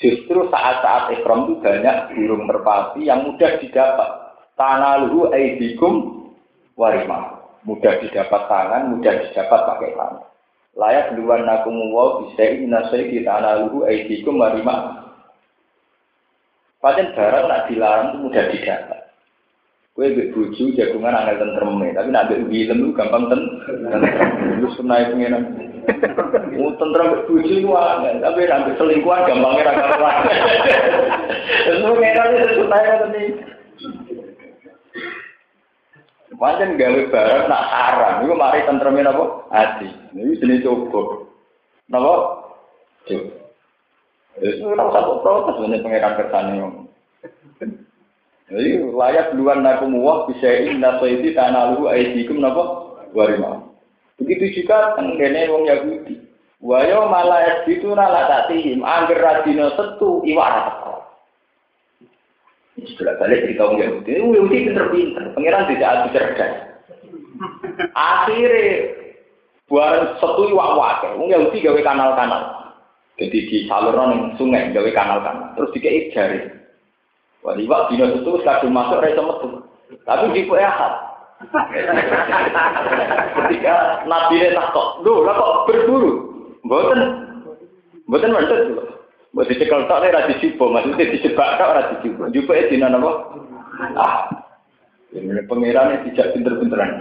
[0.02, 4.34] Justru saat-saat ikram itu banyak burung merpati yang mudah didapat.
[4.58, 6.26] Tanah luhu aidikum
[6.74, 10.26] warima mudah didapat tangan, mudah didapat pakai tangan.
[10.74, 15.06] Layak duluan nakum wow bisa minasoidi tanah luhu aidikum warima
[16.82, 18.99] Pancen barang nak dilarang itu mudah didapat.
[19.93, 23.41] Kue bek buju jagungan angel tentrem tapi nak film itu gampang ten.
[24.58, 25.70] Lu sunai pengenan.
[25.82, 30.18] Bek buju itu angel, tapi nak selingkuhan gampangnya raka karuan.
[31.66, 33.28] Terus pengenan itu kan nih.
[36.42, 39.26] Macam gawe barang nak haram, itu mari tentremin apa?
[39.54, 39.90] Hati.
[40.18, 41.30] Ini jenis coba.
[41.86, 42.14] Napa?
[43.06, 43.42] Coba.
[44.42, 46.54] Itu ora usah protes meneh pangeran kersane
[48.52, 52.64] Jadi layak duluan naku muwah bisa inna soidi tanalu aidikum napa
[53.16, 53.61] warima.
[54.22, 56.15] Begitu juga tenggene wong Yahudi.
[56.61, 60.95] Wayo malah itu nala tatihim angger radino setu iwak rata.
[62.97, 64.22] Sudah balik cerita wong Yahudi.
[64.22, 65.24] Wong Yahudi pinter-pinter.
[65.34, 66.53] Pangeran tidak adu cerdas.
[67.97, 68.93] Akhirnya
[69.65, 71.09] buat setu iwak wae.
[71.17, 72.43] Wong Yahudi gawe kanal-kanal.
[73.17, 75.57] Jadi di saluran sungai gawe kanal-kanal.
[75.57, 76.45] Terus dikei jari.
[77.41, 79.65] Wah, iwak dino setu kadung masuk ra metu.
[80.05, 81.11] Tapi di ahad.
[83.32, 83.76] Ketika
[84.06, 86.12] Nabi ini takut, loh, lah kok berburu?
[86.62, 87.00] Mboten,
[88.06, 88.92] mboten mantet loh.
[89.32, 92.28] Mbok dicekel tok ora dijupo, maksudnya dijebak tok ora dijupo.
[92.36, 93.12] Jupo e dina napa?
[93.96, 94.28] Ah.
[95.12, 96.92] Ini pangeran tidak pinter-pinteran.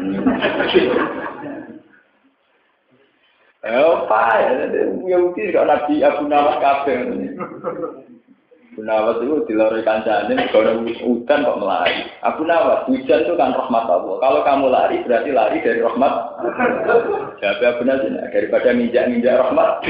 [3.61, 4.73] Eh, apa ya?
[5.05, 6.97] Yahudi kok Nabi Abu Nawas kabeh.
[8.71, 12.07] Abu Nawas itu dilari kancane kalau hujan kok melari.
[12.23, 14.15] Abu Nawas hujan itu kan rahmat Allah.
[14.23, 16.15] Kalau kamu lari berarti lari dari rahmat.
[17.43, 19.83] Siapa Abu Nawas daripada minjak-minjak rahmat.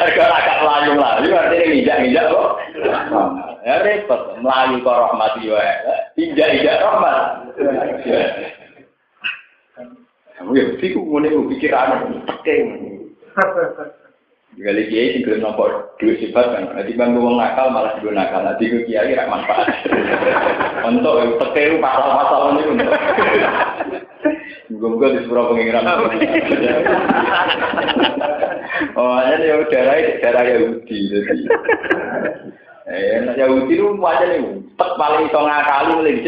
[0.00, 2.50] Harga agak melayu melayu artinya minjak-minjak kok.
[3.68, 5.60] Ya repot melayu kok rahmat ya.
[6.16, 7.16] Injak-injak rahmat.
[10.40, 11.88] Kamu ya, sih ngene pikiran,
[12.26, 12.66] peking.
[14.54, 16.64] Kali kiai sing gelem nampak dua sifat kan.
[16.78, 18.46] Nanti bang wong nakal malah dua nakal.
[18.46, 19.66] Nanti gue kiai rak manfaat.
[20.86, 22.90] Untuk pekeru pasal-pasal ini untuk.
[24.78, 25.90] Gue di sebuah pengiran.
[28.94, 30.98] Oh, ini ya darah darah Yahudi.
[31.06, 31.46] Jadi,
[32.90, 34.66] eh, Yahudi itu macam ini.
[34.74, 36.22] Tek paling iso ngakali mulai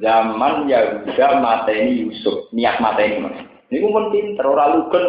[0.00, 3.38] Zaman Yahuda mateni Yusuf, niat mateni mas.
[3.70, 5.04] Ini pun pinter, orang lugen.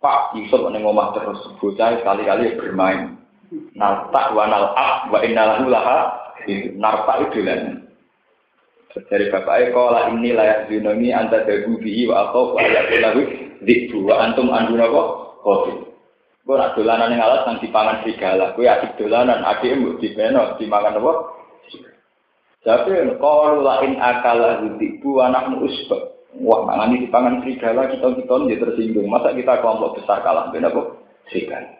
[0.00, 3.20] Pak Yusuf neng omah terus bocah kali-kali bermain.
[3.76, 5.98] Nartak wa nalak wa innalahu laha
[6.80, 7.84] nartak itu lan.
[8.90, 13.22] Dari bapak kola ini layak dunomi anta dagu bihi wa atau wa ayat lahu
[13.62, 15.08] dikbu wa antum anduna kok
[15.44, 15.72] kopi.
[16.42, 18.56] Gue nak dolanan yang alat nanti pangan serigala.
[18.56, 21.12] Gue asik dolanan, adik mbok dibeno, dimakan apa?
[22.66, 24.40] Tapi kalau lain akal
[24.80, 26.19] dikbu anakmu usbak.
[26.38, 29.10] Wah, mangan di pangan serigala kita kita dia tersinggung.
[29.10, 30.82] Masa kita kelompok besar kalah dengan apa?
[31.26, 31.74] Serigala.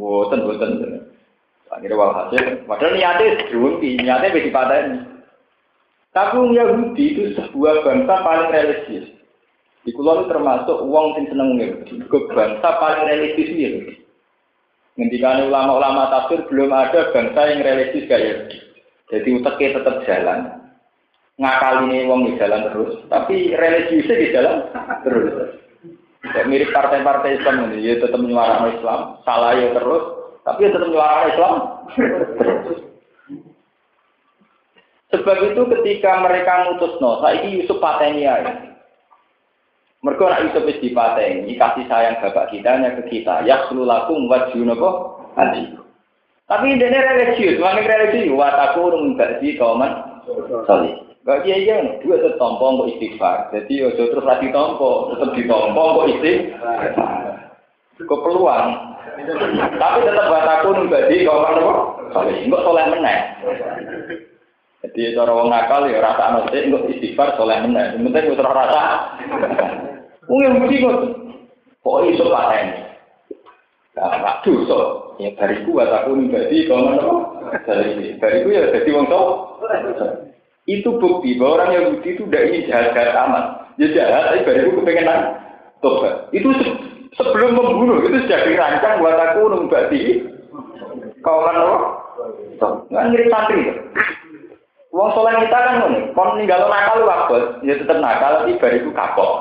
[0.00, 0.72] Boten, boten.
[1.70, 4.98] Akhirnya walhasil, padahal niatnya berhenti, niatnya bedi ini.
[6.10, 9.06] Tapi Yahudi itu sebuah bangsa paling religius.
[9.86, 11.94] Di kulon termasuk uang yang seneng Yahudi.
[12.34, 13.94] Bangsa paling religius Yahudi.
[14.98, 18.58] Ngendikan ulama-ulama tafsir belum ada bangsa yang religius kayak Yahudi.
[19.14, 20.59] Jadi utaknya tetap jalan
[21.40, 24.56] ngakali ini wong di jalan terus, tapi religiusnya di jalan
[25.00, 25.56] terus.
[26.36, 30.04] Ya, mirip partai-partai Islam ini, ya tetap menyuarakan Islam, salah ya terus,
[30.44, 31.54] tapi ya tetap menyuarakan Islam.
[35.10, 38.36] Sebab itu ketika mereka ngutus no, saya ini Yusuf pateni ya.
[40.00, 43.42] Mereka nak Yusuf di pateni, kasih sayang bapak kita hanya ke kita.
[43.42, 44.90] Ya lakum wajun apa?
[45.34, 45.62] Hati.
[46.46, 48.34] Tapi ini religius, mana religius?
[48.34, 50.22] Wataku urung bagi kauman
[50.66, 51.09] solid.
[51.30, 53.54] Gak iya iya, dua itu tompo kok istighfar.
[53.54, 56.78] Jadi ojo terus lagi tompo, tetap ditompo kok istighfar.
[58.02, 58.66] Kok peluang.
[59.78, 61.78] Tapi tetap buat aku nunggu kau kan kok.
[62.10, 63.18] Kalau enggak soleh meneh.
[64.82, 67.94] Jadi cara wong nakal ya rasa anak sih enggak istighfar soleh meneh.
[67.94, 68.82] Yang penting gue rasa.
[70.26, 70.96] Wong yang mesti kok.
[71.86, 72.66] Kok iso paten.
[73.94, 74.80] Nah, dosa.
[75.22, 77.18] Ya bariku buat aku nunggu kau kan kok.
[78.18, 79.54] Bariku ya jadi wong tau.
[80.70, 83.44] Itu bukti bahwa orang Yahudi itu tidak ingin jahat-jahat amat.
[83.74, 85.10] Ya jahat, tapi baru kepengen
[85.82, 86.30] tobat.
[86.30, 86.66] Itu se
[87.18, 90.30] sebelum membunuh, itu sudah dirancang buat aku numbati.
[91.26, 91.74] Kau kan lo?
[92.86, 93.60] Nggak ngirim santri.
[94.94, 98.90] Uang soleh kita kan nih, kon ninggal nakal waktu, ya tetap nakal, tapi baru itu
[98.90, 99.32] kapok.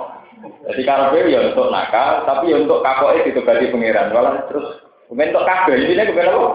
[0.70, 4.14] Jadi kalau ya untuk nakal, tapi ya untuk kapok itu bagi pangeran.
[4.14, 4.68] Kalau terus
[5.10, 6.50] kemudian untuk kabel, ini kemudian apa?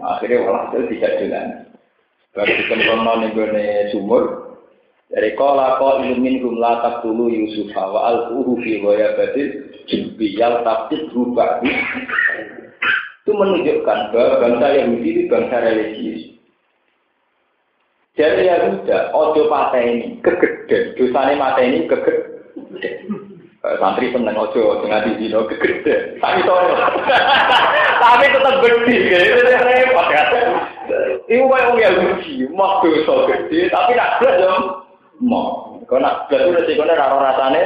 [0.00, 1.69] Akhirnya walah itu tidak jalan.
[2.30, 4.24] Baru dikembangkan ning gone sumur.
[5.10, 10.62] Dari kola ko ilumin kum latak dulu Yusuf wa al uhu fi waya badil jibiyal
[10.62, 11.58] tabtit rubah
[13.20, 16.22] itu menunjukkan bahwa bangsa Yahudi itu bangsa religius.
[18.14, 23.30] Dari Yahuda, ojo mata ini kegeden, dosanya mata ini kegeden.
[23.60, 26.80] Eh, santri seneng ojo dengan di dino gede tapi tolong
[28.00, 30.22] tapi tetap gede gitu repot ya
[31.30, 34.62] itu kayak orang yang gede mau dosa gede tapi nak belas dong
[35.22, 37.62] mau kalau nak belas itu resikonya raro rasanya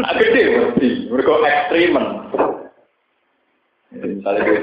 [0.00, 0.88] nak gede mesti.
[1.12, 2.06] Mereka ekstremen
[3.92, 4.56] misalnya di,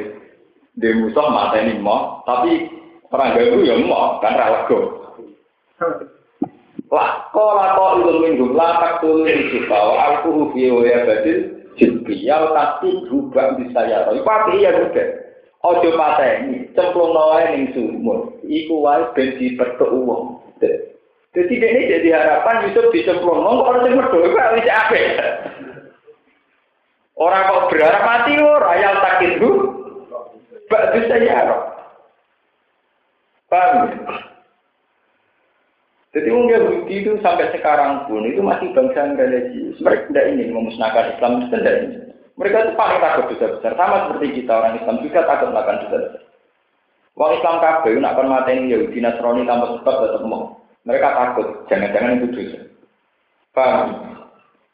[0.82, 2.66] di musuh mata ini mau tapi
[3.14, 4.80] orang gagu ya mau kan ralago
[6.86, 12.54] Lah kola kok itu minggu lah tak tulis di bawah aku rubio ya badil jibriyal
[12.54, 14.06] tapi berubah bisa ya.
[14.14, 15.25] Iku api ya juga.
[15.66, 18.38] Ojo pateni cemplung nawa ning sumur.
[18.46, 20.38] Iku wae ben dipetuk wong.
[21.36, 25.06] Jadi ini jadi harapan Yusuf dicemplung kok sing medho iku wis apik.
[27.18, 29.52] Orang kok berharap mati ora ya takit bu.
[30.70, 31.42] Bak bisa ya.
[33.50, 33.90] Paham?
[36.16, 39.82] Jadi orang Yahudi itu sampai sekarang pun itu masih bangsa yang religius.
[39.84, 42.15] Mereka tidak ingin memusnahkan Islam itu.
[42.36, 43.72] Mereka itu paling takut dosa besar.
[43.80, 46.22] Sama seperti kita orang Islam juga takut melakukan dosa besar.
[47.16, 50.60] Wong Islam kabeh nak kon mateni Yahudi Nasrani tanpa sebab tetap mau.
[50.84, 52.60] Mereka takut, jangan-jangan itu dosa.
[53.56, 53.88] Paham?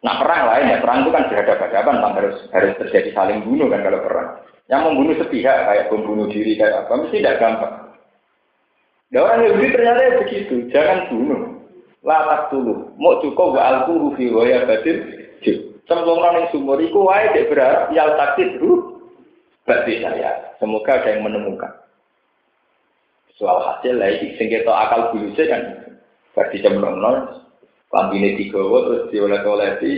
[0.01, 4.01] Nah perang lain ya, perang itu kan berhadapan-hadapan, harus harus terjadi saling bunuh kan kalau
[4.01, 4.29] perang.
[4.65, 7.75] Yang membunuh sepihak kayak membunuh diri kayak apa, mesti tidak gampang.
[9.13, 11.41] Nah orang Yahudi ternyata ya begitu, jangan bunuh.
[12.01, 14.65] Latak dulu, mau cukup wa alku fi waya
[15.91, 19.03] batin, cemplung yang sumur iku wae dek berharap takdir ru
[19.67, 20.55] berarti saya.
[20.57, 21.71] Semoga ada yang menemukan.
[23.35, 25.61] Soal hasil lah, sing kita akal bulusnya kan,
[26.37, 27.17] berarti cemplung nol,
[27.89, 29.93] lambine digawa terus diolet-oleti,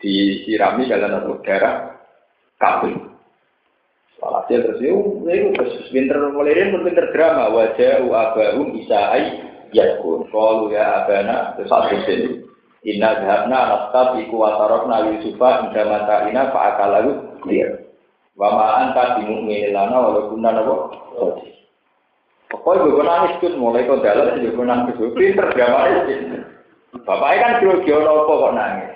[0.00, 2.00] disirami dalam udara,
[2.56, 2.96] kabel.
[4.18, 4.98] Walhasil terus itu,
[5.30, 10.26] itu terus pinter mulai pun pinter drama wajah abahum isai yakun.
[10.26, 12.47] Kalau ya abana terus satu sini.
[12.86, 17.90] Inna dhahabna nastab iku watarokna yusufa inda mata ina fa'akalahu clear.
[18.38, 20.74] Wama anta bimu'minin lana walaupun napa
[22.48, 26.40] Pokoknya gue nangis tuh mulai kau dalam gue nangis tuh pinter itu.
[27.04, 28.92] Bapaknya kan kiro kiro nopo kok nangis.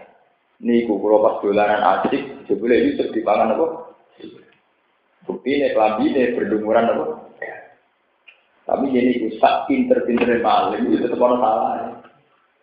[0.62, 3.66] Niku kalau pas dolanan asik, jebule Yusuf di pangan apa?
[5.26, 7.04] Bukti ini, kelambi ini, berdumuran apa?
[8.62, 11.91] Tapi ini usah pinter-pinter maling, itu tetap orang salah.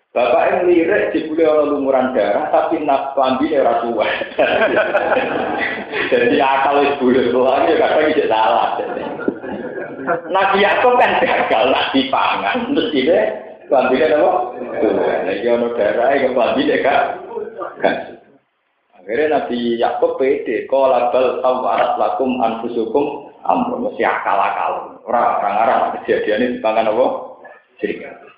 [0.10, 4.10] Bapak yang lirik jebule orang lumuran darah, tapi nak ini orang tua.
[6.10, 8.70] Jadi akal itu boleh lagi kadang tidak salah.
[10.34, 13.20] Nabi Yakub kan gagal nabi pangan, terus ini
[13.70, 14.32] kelambi ini apa?
[15.30, 17.02] Lagi orang darah, kelambi ini kan?
[18.98, 25.02] Akhirnya Nabi Yakub pede, kalau bal tawarat lakum anfusukum amro mesti akal-akal.
[25.06, 27.08] Orang-orang kejadian ini dipangan apa?
[27.78, 28.29] Cerita.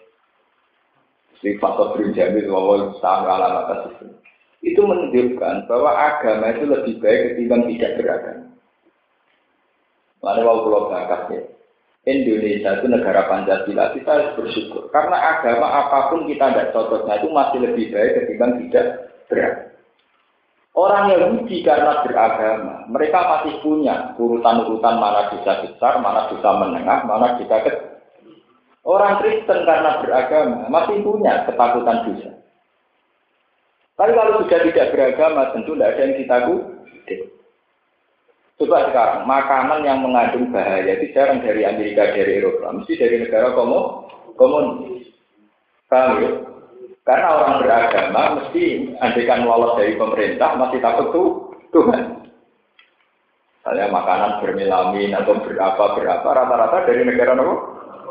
[1.42, 4.14] Sifat sobrin jamil wawal sama alamat kasus
[4.62, 8.46] itu menunjukkan bahwa agama itu lebih baik ketimbang tidak beragama.
[10.22, 10.94] Lalu mau pulau
[11.34, 11.42] ya.
[12.02, 14.90] Indonesia itu negara Pancasila, kita harus bersyukur.
[14.94, 18.86] Karena agama apa pun kita tidak cocoknya itu masih lebih baik ketimbang tidak
[19.30, 19.70] beragama.
[20.72, 27.36] Orang Yahudi karena beragama, mereka masih punya urutan-urutan mana bisa besar, mana bisa menengah, mana
[27.36, 27.91] bisa kecil.
[28.82, 32.32] Orang Kristen karena beragama masih punya ketakutan dosa.
[33.94, 37.16] Tapi kalau sudah tidak beragama, tentu tidak ada yang ditakuti.
[38.58, 43.54] Coba sekarang, makanan yang mengandung bahaya itu jarang dari Amerika, dari Eropa, mesti dari negara
[43.54, 45.06] komunis.
[45.90, 46.32] Paham ya?
[47.02, 51.30] Karena orang beragama mesti andikan lolos dari pemerintah masih takut tuh
[51.74, 52.22] Tuhan.
[53.62, 57.34] Misalnya makanan bermelamin atau berapa berapa rata-rata dari negara?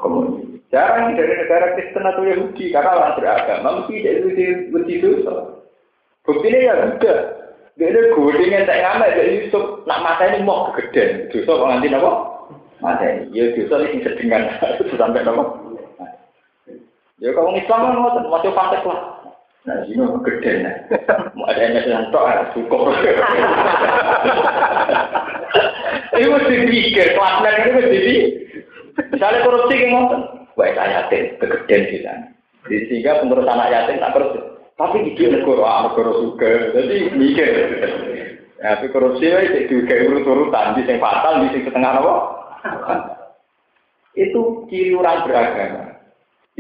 [0.03, 0.50] Komunis.
[0.71, 4.23] Jarang dari negara Kristen atau Yahudi karena orang beragama mesti dari
[4.87, 5.27] itu
[6.23, 7.19] Buktinya ya enggak.
[7.75, 9.83] Dia ada goding yang tak ngamet dari Yusuf.
[9.89, 11.33] Nak mata ini mau kegedean.
[11.33, 12.13] Dosa kok nanti apa?
[12.85, 13.35] Mata ini.
[13.35, 14.47] Ya dosa ini sedengan.
[15.01, 15.45] Sampai apa?
[17.19, 19.01] Ya kalau Islam kan ngotot, masih fasik lah.
[19.69, 20.75] Nah, ini gede nih.
[21.37, 22.81] Mau ada yang sedang tok, ah, cukup.
[26.17, 28.17] Ini mesti pikir, kelasnya ini mesti di.
[29.09, 32.13] Misalnya korupsi ngotot, baik yatim, kegedean kita.
[32.69, 34.41] Jadi sehingga pengurus anak yatim tak korupsi.
[34.77, 36.51] Tapi itu negara, ah, negara juga.
[36.77, 37.49] Jadi mikir.
[38.61, 42.15] Ya, tapi korupsi itu juga urut-urutan, di yang fatal, di sing setengah apa?
[44.13, 45.97] Itu ciri orang beragama.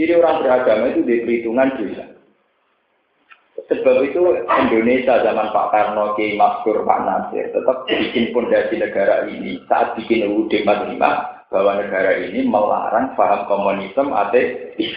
[0.00, 2.04] Jadi orang beragama itu di perhitungan dosa.
[3.68, 9.62] Sebab itu Indonesia zaman Pak Karno, Kiai Maskur, Pak Nasir tetap bikin fondasi negara ini
[9.70, 14.94] saat bikin UUD 45 bahwa negara ini melarang paham komunisme ateis.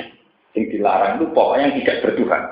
[0.54, 2.44] Yang dilarang itu pokoknya yang tidak bertuhan.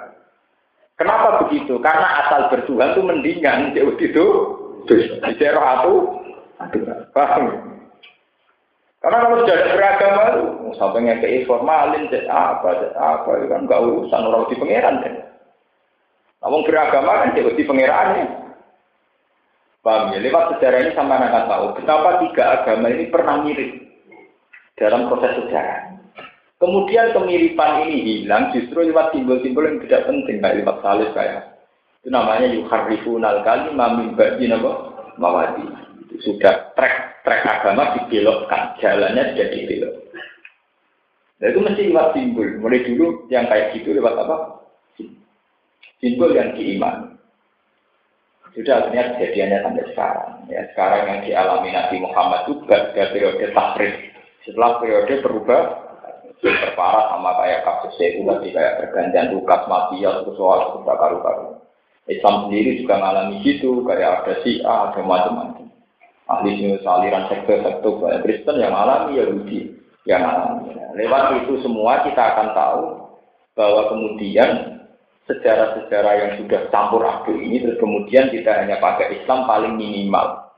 [0.97, 1.77] Kenapa begitu?
[1.85, 4.25] Karena asal bertuhan itu mendingan jauh itu.
[4.89, 5.93] Di aku,
[7.13, 7.45] paham?
[9.01, 10.25] Karena kalau sudah ada beragama,
[10.77, 14.95] sampai ngekei formalin, apa, apa, itu kan nggak urusan orang di pangeran.
[16.41, 18.25] Namun beragama kan jadi di pangeran ya.
[19.81, 20.21] Paham ya?
[20.21, 23.90] Lewat sejarah ini sama anak tahu betapa tiga agama ini pernah mirip
[24.79, 25.91] dalam proses sejarah.
[26.61, 31.51] Kemudian kemiripan ini hilang justru lewat simbol-simbol yang tidak penting kayak lewat salib kayak
[32.01, 34.89] itu namanya yuharifun kali mami bagi nama
[35.21, 35.65] mawadi.
[36.05, 39.93] Itu sudah trek trek agama dibelokkan, jalannya sudah dibelok.
[41.41, 42.49] Nah, itu mesti lewat simbol.
[42.61, 44.37] Mulai dulu yang kayak gitu lewat apa?
[45.97, 47.17] Simbol yang diiman.
[48.53, 50.31] Sudah akhirnya kejadiannya sampai sekarang.
[50.51, 54.10] Ya, sekarang yang dialami Nabi Muhammad itu gak periode tahrif.
[54.41, 55.61] Setelah periode berubah,
[56.41, 61.47] terparah sama kayak kasus itu tadi kayak pergantian tugas mafia terus soal sudah karu-karu.
[62.09, 65.69] Islam sendiri juga mengalami gitu, kayak ada si A, ada macam-macam.
[66.25, 69.77] Ahli sini aliran sektor-sektor kayak Kristen yang alami Yahudi
[70.09, 70.73] yang alami.
[70.97, 72.83] Lewat itu semua kita akan tahu
[73.53, 74.81] bahwa kemudian
[75.29, 80.49] sejarah-sejarah yang sudah campur aduk ini terus kemudian kita hanya pakai Islam paling minimal.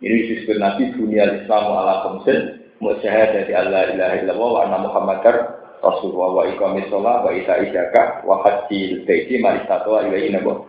[0.00, 5.36] Ini disebut Nabi dunia Islam ala komsen dari Allah ilaha illallah wa anna muhammadar
[5.80, 10.68] rasulullah wa iqamis sholat wa ita zakat wa hajjil baiti maristatua ilaihi nabo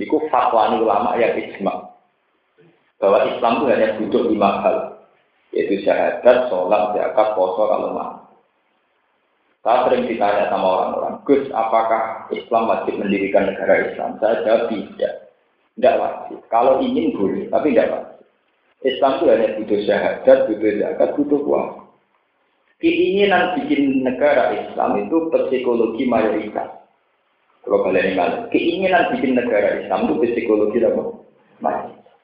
[0.00, 1.92] Niku fatwa ulama yang ijma
[2.96, 4.76] bahwa Islam itu hanya butuh lima hal
[5.52, 8.22] yaitu syahadat, sholat, zakat, poso kalau mau.
[9.62, 14.18] Saya sering ditanya sama orang-orang, Gus, apakah Islam wajib mendirikan negara Islam?
[14.18, 15.12] Saya jawab tidak.
[15.78, 16.38] Tidak wajib.
[16.50, 18.11] Kalau ingin boleh, tapi tidak wajib.
[18.82, 21.70] Islam itu hanya butuh syahadat, butuh zakat, butuh uang.
[22.82, 26.82] Keinginan bikin negara Islam itu psikologi mayoritas.
[27.62, 31.02] Kalau kalian ingat, keinginan bikin negara Islam itu psikologi apa?
[31.62, 32.14] Mayoritas.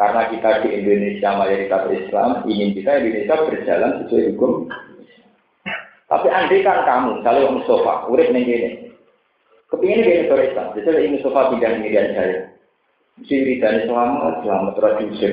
[0.00, 4.52] Karena kita di Indonesia mayoritas Islam, ingin kita Indonesia berjalan sesuai hukum.
[6.08, 8.70] Tapi andai kan kamu, kalau Mustafa, urip nih gini,
[9.68, 12.49] kepingin gini negara Islam, jadi Mustafa pindah ini saya.
[13.28, 15.28] Siridan selamat, selamat tradisi.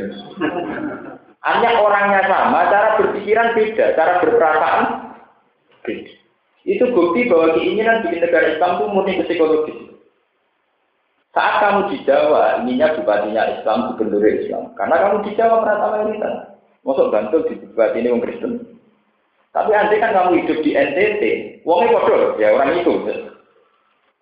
[1.43, 4.83] Hanya orangnya sama, cara berpikiran beda, cara berperasaan
[5.85, 6.13] beda.
[6.67, 9.79] Itu bukti bahwa keinginan bikin negara Islam itu murni psikologis.
[11.31, 14.73] Saat kamu di Jawa, ininya bupatinya Islam, gubernur Islam.
[14.75, 16.35] Karena kamu di Jawa merasa mayoritas.
[16.81, 18.51] Masuk bantul di bupati ini orang Kristen.
[19.53, 21.21] Tapi nanti kan kamu hidup di NTT,
[21.63, 22.93] wongnya bodoh, ya orang itu.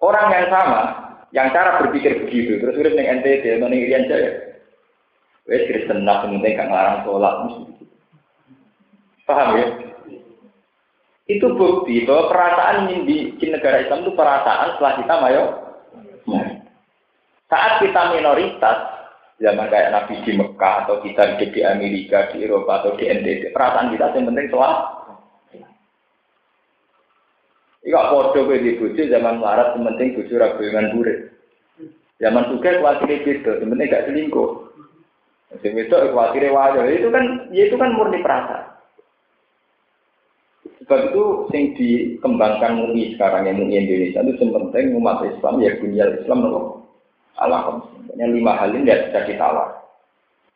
[0.04, 1.05] Orang yang sama,
[1.36, 4.56] yang cara berpikir begitu, terus urip ning NTT ning Irian Jaya.
[5.46, 7.36] Wes Kristen lah penting gak ngarang sholat
[9.28, 9.68] Paham ya?
[11.28, 15.44] Itu bukti bahwa perasaan ingin di negara Islam itu perasaan setelah kita mayo.
[17.50, 18.78] Saat kita minoritas,
[19.42, 23.92] zaman kayak Nabi di Mekah atau kita di Amerika, di Eropa atau di NTT, perasaan
[23.92, 24.95] kita yang penting soal
[27.86, 31.30] Iya podo kowe di bojo zaman melarat penting bojo ra dengan burit.
[32.18, 34.50] Zaman suka kuatire beda, penting gak selingkuh.
[35.62, 36.98] Sing wedok kuatire wae.
[36.98, 38.74] Itu kan ya itu kan murni perasaan.
[40.82, 41.24] Sebab itu
[41.54, 46.40] sing dikembangkan MUI sekarang yang MUI Indonesia itu yang penting umat Islam ya dunia Islam
[46.42, 46.66] loh.
[47.38, 47.86] Allah
[48.18, 49.70] Yang lima hal ini tidak bisa ditawar.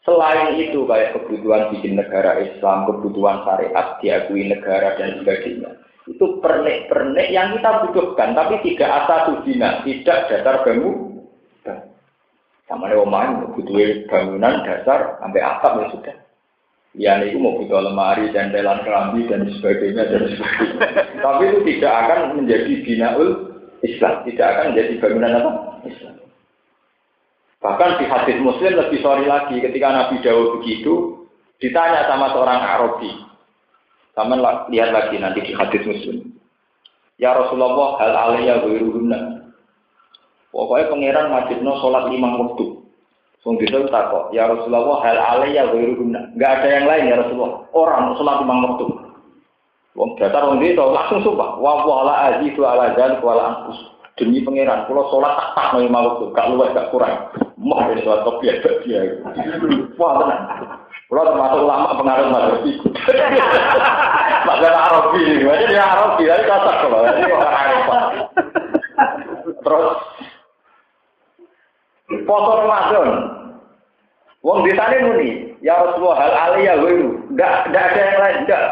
[0.02, 5.76] Selain itu kayak kebutuhan bikin negara Islam, kebutuhan syariat diakui negara dan sebagainya
[6.10, 11.22] itu pernik-pernik yang kita butuhkan, tapi tidak asal dina, tidak dasar bangun.
[12.66, 16.18] Sama omahan butuh bangunan dasar sampai atap ya sudah.
[16.98, 20.86] Ya itu mau butuh lemari, dan telan kelambi dan sebagainya dan sebagainya.
[21.26, 23.30] tapi itu tidak akan menjadi binaul
[23.86, 25.52] Islam, tidak akan menjadi bangunan apa?
[25.86, 26.16] Islam.
[27.60, 31.26] Bahkan di hadis Muslim lebih sorry lagi ketika Nabi Dawud begitu
[31.62, 33.12] ditanya sama seorang Arabi,
[34.20, 34.36] sama
[34.68, 36.36] lihat lagi nanti di hadis muslim.
[37.16, 39.48] Ya Rasulullah hal alaiya wiruhunna.
[40.52, 42.84] Pokoknya pangeran wajibno sholat lima waktu.
[43.40, 44.36] Sung bisa kok.
[44.36, 46.36] Ya Rasulullah hal alaiya wiruhunna.
[46.36, 47.64] Enggak ada yang lain ya Rasulullah.
[47.72, 48.86] Orang sholat lima waktu.
[49.96, 51.56] Wong datar wong itu langsung sumpah.
[51.60, 53.80] Wa wala azizu ala dzalik wala anfus.
[54.20, 57.32] Demi pangeran, kalau sholat tak tak lima waktu, gak luwes gak kurang.
[57.56, 58.52] Mau sholat kopi
[58.84, 59.16] dia.
[59.96, 60.44] Wah tenang.
[61.10, 62.86] Kalau termasuk ulama pengaruh itu.
[64.46, 67.86] Mazhab Arabi, jadi dia Arabi, jadi cocok kalau ini orang Arab.
[69.66, 69.88] Terus
[72.30, 73.10] foto Ramadan.
[74.40, 77.20] Wong di sana muni, ya Rasulullah hal aliyah wiru.
[77.34, 78.66] Enggak, enggak ada yang lain, enggak.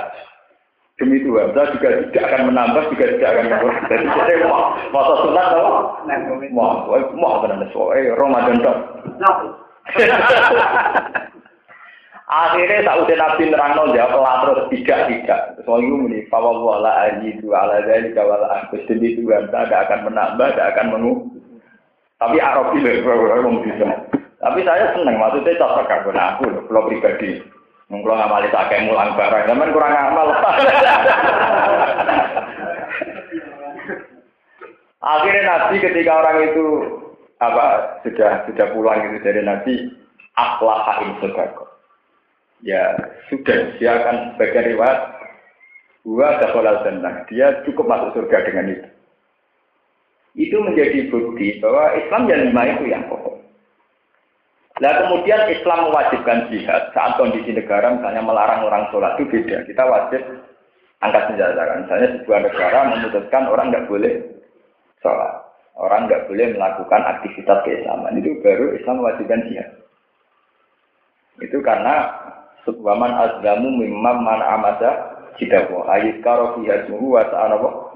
[0.98, 3.86] Demi Tuhan, saya juga tidak akan menambah, juga tidak akan mengurangi.
[3.92, 5.74] Jadi saya mau, masa sunat apa?
[6.54, 8.80] Mau, mau tenan soalnya Ramadan dong.
[12.28, 15.55] Akhirnya udah nabi nerangno jawab terus tidak tidak.
[15.63, 20.11] Soal itu muni fawa wala aji itu ala dari kawal aku Tuhan saya tidak akan
[20.11, 21.13] menambah, tidak akan mengu.
[22.19, 24.11] Tapi Arab itu ngomong bisa.
[24.43, 27.39] Tapi saya senang, maksudnya cocok nah aku loh, pribadi.
[27.88, 30.28] Mungkin ngamali tak kayak mulang barang, teman kurang amal.
[35.07, 36.65] Akhirnya Nabi ketika orang itu
[37.39, 37.65] apa
[38.03, 39.88] sudah sudah pulang itu dari Nabi
[40.36, 41.15] akhlaha in
[42.66, 42.97] Ya
[43.30, 44.99] sudah dia akan sebagai riwayat
[46.01, 47.28] dua dakhalal jannah.
[47.30, 48.88] Dia cukup masuk surga dengan itu.
[50.38, 53.38] Itu menjadi bukti bahwa Islam yang lima itu yang pokok.
[54.78, 59.66] Nah kemudian Islam mewajibkan jihad saat kondisi negara misalnya melarang orang sholat itu beda.
[59.66, 60.22] Kita wajib
[61.01, 61.78] angkat senjata kan.
[61.86, 64.14] Misalnya sebuah negara memutuskan orang nggak boleh
[65.01, 65.34] sholat,
[65.78, 69.70] orang nggak boleh melakukan aktivitas keislaman itu baru Islam mewajibkan jihad.
[71.41, 71.95] Itu karena
[72.68, 77.95] subwaman azlamu mimam man amada jidawo ayat karo fiyasmuhu wa ta'anawo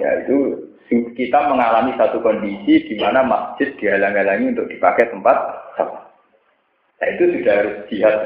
[0.00, 5.36] ya itu kita mengalami satu kondisi di mana masjid dihalang-halangi untuk dipakai tempat
[5.78, 6.02] sholat.
[6.98, 8.16] Nah itu sudah harus jihad.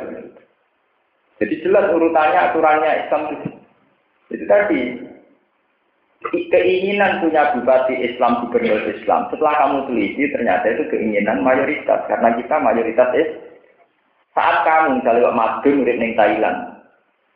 [1.38, 3.48] Jadi jelas urutannya, aturannya Islam itu.
[4.32, 4.80] Itu tadi,
[6.48, 9.28] keinginan punya bupati Islam, gubernur Islam.
[9.28, 12.06] Setelah kamu teliti, ternyata itu keinginan mayoritas.
[12.08, 13.30] Karena kita mayoritas is.
[14.34, 16.58] Saat kamu misalnya Pak Madun urip ning Thailand,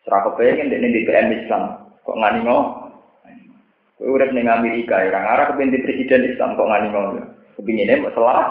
[0.03, 2.43] serah kepengen di BM Islam, kok ngani?
[2.43, 7.23] Kowe urip ning Amerika, ya orang arah kepengen presiden Islam kok ngani ngono.
[7.55, 8.51] Kepinginnya salah,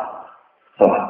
[0.79, 1.03] salah.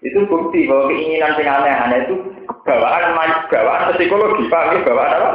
[0.00, 2.16] Itu bukti bahwa keinginan yang aneh-aneh itu
[2.64, 3.20] bawaan
[3.52, 4.80] bawaan psikologi, ya?
[4.80, 5.30] Bawaan apa?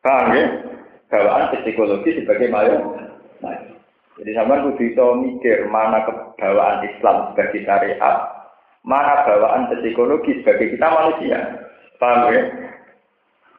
[0.00, 0.44] Paham ya?
[1.12, 3.03] Bawaan psikologi sebagai mayo.
[4.14, 8.16] Jadi sama kudu bisa mikir mana kebawaan Islam sebagai syariat,
[8.86, 11.38] mana bawaan psikologi sebagai kita manusia.
[11.98, 12.42] Paham ya?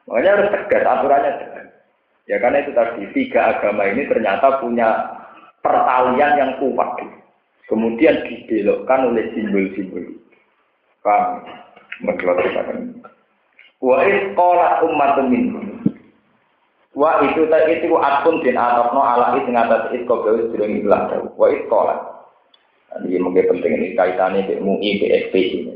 [0.08, 1.66] Makanya harus tegas aturannya tegas.
[2.26, 4.88] Ya karena itu tadi tiga agama ini ternyata punya
[5.60, 7.04] pertalian yang kuat.
[7.66, 10.22] Kemudian dibelokkan oleh simbol-simbol.
[11.02, 11.42] Paham?
[12.00, 13.02] Menjelaskan.
[13.82, 15.75] Wa isqalat ummatun.
[16.96, 21.12] Wa itu tadi itu akun bin atokno ala itu ngatas itu kau gawe sedang ilah
[21.36, 22.00] Wa isqalat.
[23.04, 25.34] Ini mungkin penting ini kaitannya dengan MUI, BSP.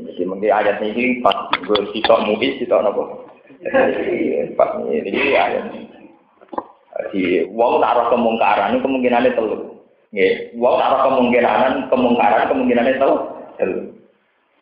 [0.09, 3.29] Jadi mungkin ayat ini pas gue sitok MUI, sitok nopo.
[4.57, 5.69] Pas ini ayat.
[7.11, 9.61] Jadi, wong taruh kemungkaran, ini kemungkinannya telur.
[10.11, 13.11] Nggih, wong ora kemungkinan kemungkaran kemungkinan itu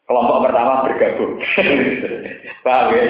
[0.06, 1.34] kelompok pertama bergabung.
[2.66, 3.04] Paham ya?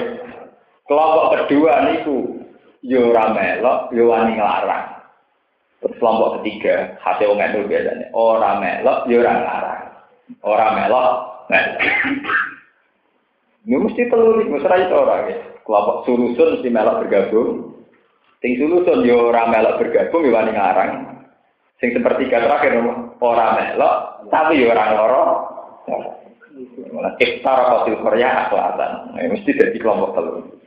[0.88, 2.40] Kelompok kedua niku
[2.84, 5.00] yo ora melok, yo wani nglarang.
[5.80, 9.82] Kelompok ketiga, hati wong itu biasanya ora melok, yo ora nglarang.
[10.44, 11.08] Ora melok,
[11.48, 11.78] melok.
[13.64, 15.36] Ini mesti telur, mesti itu orang ya.
[15.64, 17.48] Kelompok surusun mesti melok bergabung.
[18.40, 20.90] Ting surusun yo ora melok bergabung, yo wani nglarang.
[21.80, 22.76] Sing sepertiga terakhir
[23.20, 23.94] orang melok,
[24.28, 25.24] tapi ya orang loro.
[26.92, 29.16] Malah iftara kotil Korea akhlatan.
[29.16, 30.59] Nah, mesti dari kelompok telur.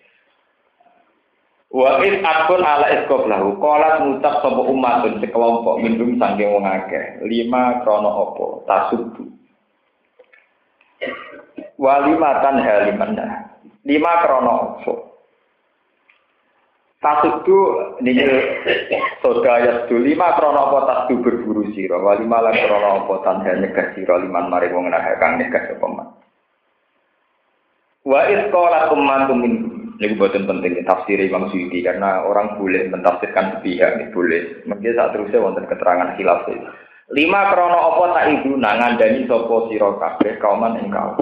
[1.74, 3.58] Wa is akun ala iskob lahu.
[3.58, 7.18] Kolat ngucap sapa umatun sekelompok minum sangking wong akeh.
[7.26, 9.26] Lima krono opo tasubu.
[11.82, 13.58] Wa lima tan halimana.
[13.90, 14.94] Lima krono opo.
[17.02, 17.58] Tasudu
[18.06, 18.22] niki
[19.26, 23.98] soda ayat lima krono apa tasdu berburu sira wa lima lan krono apa tanha nyegah
[23.98, 26.14] sira liman mari wong nak kang nyegah man.
[28.06, 33.58] Wa is qala ummatum min Ini buatan penting tafsir Imam Suyuti karena orang boleh mentafsirkan
[33.58, 34.66] sepihak boleh.
[34.66, 36.50] Mungkin saat terusnya wonten keterangan khilaf
[37.14, 41.22] Lima krono apa tak ibu nangan dani sopo siro kabeh kauman engkau.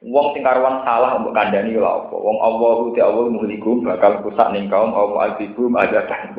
[0.00, 2.16] Wong sing karuan salah untuk kandani lha apa?
[2.16, 6.32] Wong Allah uti Allah muhlikum bakal rusak ning kaum Allah albibum ada kan.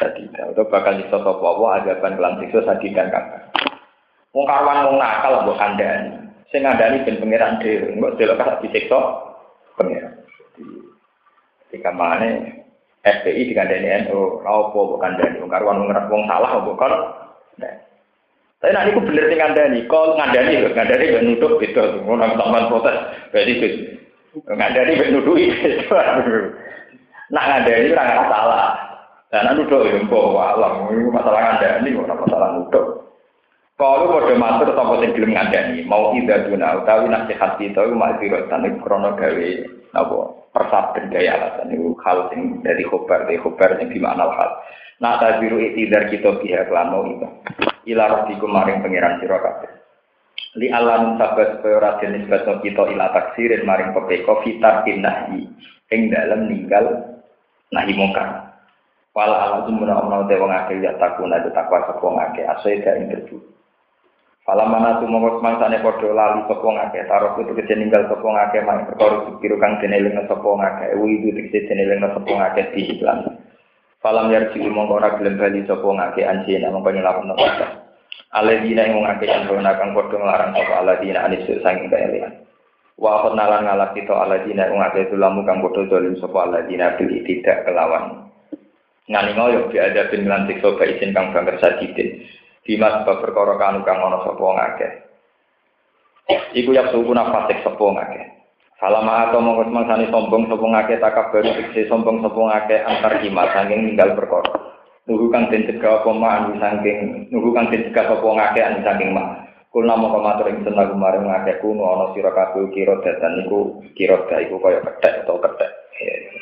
[0.00, 3.24] Jadi atau bakal nyiksa sapa Allah azaban kelan siksa sadidan kan.
[4.32, 6.16] Wong karuan wong nakal mbok kandani.
[6.48, 9.33] Sing ngandani ben pangeran dhewe, mbok delok disiksa pangeran.
[11.74, 12.38] Ketika mana
[13.02, 16.94] FPI dikandani NU, lha apa mbok kandani wong karuan wong salah mbok kon.
[18.62, 22.70] Tapi nanti aku bener sing ngandani, kok ngandani lho, ngandani gak nuduh gitu, ngono sampean
[22.70, 22.96] protes.
[23.34, 23.78] Berarti gitu.
[24.54, 25.68] Ngandani gak nuduh itu.
[27.34, 28.66] Nak ngandani ora nggak salah.
[29.34, 32.86] Dan anu nuduh ya mbok alam, ini masalah ngandani ora masalah nuduh.
[33.74, 38.22] Kalau kode matur sapa sing gelem ngandani, mau ida guna utawi nasihat kita iku mak
[38.22, 39.48] diro tanik krono gawe
[39.90, 44.50] napa persaben gaya alasan itu hal yang dari khobar dari khobar yang dimakna hal.
[45.02, 47.28] Nah tabiru itidar kita biha kelano itu.
[47.90, 49.72] Ila rabbikum maring pangeran sira kabeh.
[50.54, 55.42] Li alam sabat supaya ora dinisbatno kita ila taksirin maring pepeko fitar nahi.
[55.90, 57.18] Ing dalem ninggal
[57.74, 58.54] nahi mungkar
[59.14, 62.06] wala alazum menawa te wong akeh ya takuna takwa sapa
[62.98, 63.38] ing berburu
[64.44, 68.60] Fala mana tu mongko semangsane padha lali sapa ngake taruh itu kece ninggal sapa ngake
[68.60, 72.76] mang perkara pikiru kang dene lenga sapa ngake wi itu kece dene lenga sapa ngake
[72.76, 73.24] di iklan.
[74.04, 77.88] Falam yarji mongko ora gelem bali sapa ngake anjena mongko nyelapun apa.
[78.36, 82.44] Aladina yang ngake yang kang padha nglarang sapa aladina anis saking kaelian.
[83.00, 84.12] Wa nalan ngalap kita
[84.44, 88.28] yang ngake tulamu kang padha dolim sapa aladina bil tidak kelawan.
[89.08, 92.28] Ngani ngoyo biada bin lantik soba izin kang bangker sadidin.
[92.64, 94.92] Bima sebab perkara kanu kang ana sapa ngakeh.
[96.56, 98.24] Iku yak suku nafasik sapa ngakeh.
[98.80, 100.96] Salama atau mongko semangsane sombong sapa ngakeh
[101.44, 102.40] dikse sombong sapa
[102.88, 104.72] antar hima saking ninggal perkara.
[105.04, 109.12] Nuhu kang den cegah apa anu saking nuhu kang den cegah sapa ngakeh anu saking
[109.12, 109.44] mak.
[109.68, 114.24] Kulna mongko matur ing seneng kemarin ngakeh kuno ana sira kabeh kira datan niku kira
[114.40, 115.68] iku kaya kethek atau kethek.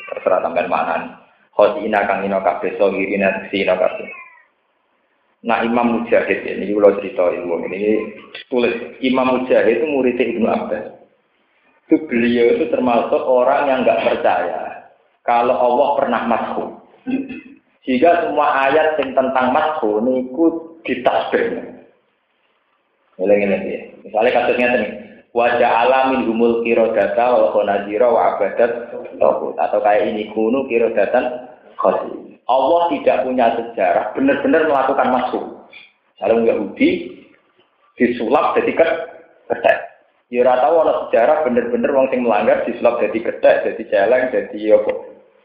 [0.07, 1.19] Terserah sampean maknane.
[1.51, 4.22] Khosina kang ino kabeh so ngirina sina kabeh.
[5.43, 8.15] Nah Imam Mujahid ya, ini kalau cerita ilmu ini
[8.47, 10.85] tulis Imam Mujahid itu murid Ibnu Abbas.
[11.87, 14.87] Itu beliau itu termasuk orang yang nggak percaya
[15.27, 16.69] kalau Allah pernah masuk.
[17.83, 21.75] Jika semua ayat yang tentang masuk niku ditasbih.
[23.19, 23.81] Mulai ini ya.
[24.07, 24.89] Misalnya kasusnya ini
[25.35, 28.71] wajah alamin humul kirodata wal khonazira wa abadat
[29.59, 32.32] atau kayak ini kuno kirodatan khosi.
[32.47, 35.43] Allah tidak punya sejarah benar-benar melakukan masuk.
[36.19, 37.19] Kalau Yahudi
[37.95, 39.77] disulap jadi ketek.
[40.33, 44.91] Ya ora tahu sejarah benar-benar wong sing melanggar disulap jadi ketek, jadi celeng, jadi apa.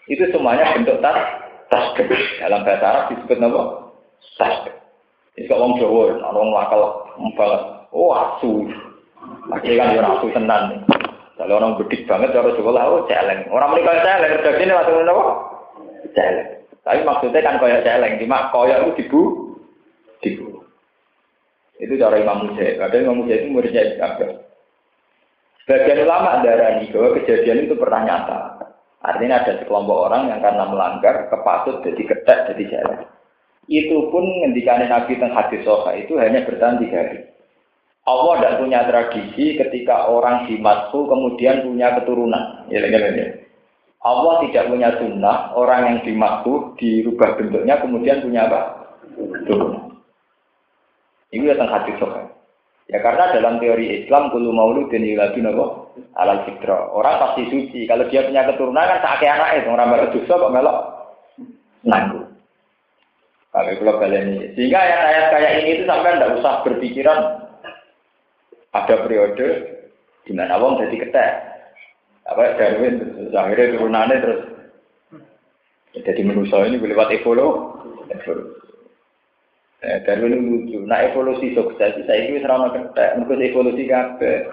[0.08, 1.92] Itu semuanya bentuk tas tas
[2.40, 3.62] Dalam bahasa Arab disebut apa?
[4.40, 4.56] Tas.
[5.36, 6.82] Ini kok wong Jawa, orang lakal
[7.36, 7.62] banget.
[7.94, 8.66] Oh, asu.
[9.54, 10.82] Akhirnya kan ya asu tenan.
[11.38, 13.46] Kalau orang bedik banget cara Jawa lah, oh celeng.
[13.52, 15.24] Orang menikah celeng, ini langsung apa?
[16.16, 16.57] Celeng.
[16.88, 19.22] Tapi maksudnya kan koyok celeng, cuma koyok itu dibu,
[20.24, 20.64] dibu.
[21.76, 22.80] Itu cara Imam Mujahid.
[22.80, 24.32] Padahal Imam Mujahid itu muridnya Ibn Abbas.
[25.68, 28.40] Sebagian ulama darani bahwa kejadian itu pernah nyata.
[29.04, 33.00] Artinya ada sekelompok orang yang karena melanggar kepasut jadi ketek jadi jalan.
[33.68, 37.20] Itu pun ngendikan Nabi tentang hadis soha itu hanya bertahan tiga hari.
[38.08, 42.64] Allah tidak punya tradisi ketika orang dimasuk kemudian punya keturunan.
[42.72, 43.47] Ya, ya, ya.
[43.98, 48.60] Allah tidak punya sunnah, orang yang dimaksuh dirubah bentuknya kemudian punya apa?
[49.44, 49.98] Turunan.
[51.34, 52.30] Ini tentang hati sokan.
[52.88, 55.64] Ya karena dalam teori Islam maulud dan yuladu nabo
[56.16, 56.88] alal fitra.
[56.88, 57.84] Orang pasti suci.
[57.84, 60.78] Kalau dia punya keturunan kan sakit anak itu orang baru dosa kok melok
[61.84, 62.20] nanggu.
[63.52, 67.18] Kalau kalau ini, sehingga ayat-ayat kayak ini itu sampai tidak usah berpikiran
[68.76, 69.46] ada periode
[70.28, 71.32] di mana wong jadi ketek,
[72.28, 74.40] apa Darwin terus akhirnya turunannya terus
[75.98, 78.58] jadi manusia ini lewat evolusi
[79.78, 80.82] Eh, Darwin lucu.
[80.90, 84.50] Nah evolusi sukses, saya ini serama ketek, mungkin evolusi kabe.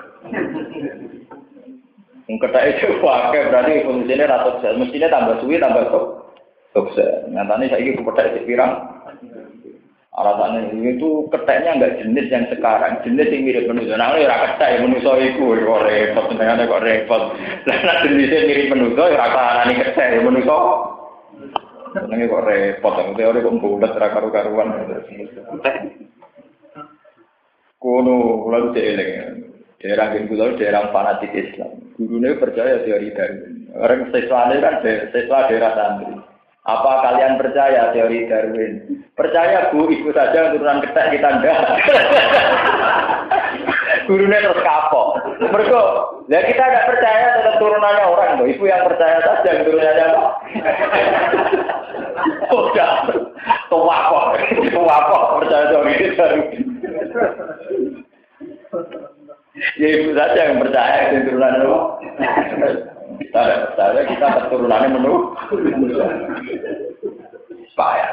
[2.29, 4.77] Ketek itu pakai berarti evolusinya rata sukses.
[4.77, 5.85] Mestinya tambah suwi tambah
[6.77, 7.25] sukses.
[7.33, 8.94] Nyatanya saya ini itu pirang.
[10.15, 13.99] Alasannya itu keteknya enggak jenis yang sekarang, jenis yang mirip manusia.
[13.99, 17.23] Nah, ya ketek yang manusia itu, kok repot, sebenarnya kok repot.
[17.67, 20.57] Nah, jenisnya mirip manusia, ya raka ini ketek yang manusia.
[21.91, 24.67] Sebenarnya kok repot, teori kok bulat, raka karuan.
[27.75, 29.11] Kuno, lalu dieling.
[29.83, 31.77] Daerah yang pulau daerah fanatik Islam.
[31.99, 33.69] Gurunya percaya teori Darwin.
[33.75, 36.15] Orang siswa kan siswa daerah santri.
[36.65, 39.05] Apa kalian percaya teori Darwin?
[39.13, 41.61] Percaya bu, ibu saja turunan ketek kita enggak.
[44.09, 45.21] Gurunya terus kapok.
[45.45, 45.79] Mereka,
[46.25, 48.47] ya kita enggak percaya tetap turunannya orang loh.
[48.49, 50.23] Ibu yang percaya saja turunannya apa?
[52.57, 52.93] Udah,
[53.69, 54.25] tua kok,
[54.73, 56.49] tua kok percaya teori Darwin.
[59.79, 61.79] Ya ibu saja yang percaya itu turunannya apa?
[63.19, 65.13] Kita ada percaya kita keturunannya menu.
[67.75, 68.09] Payah.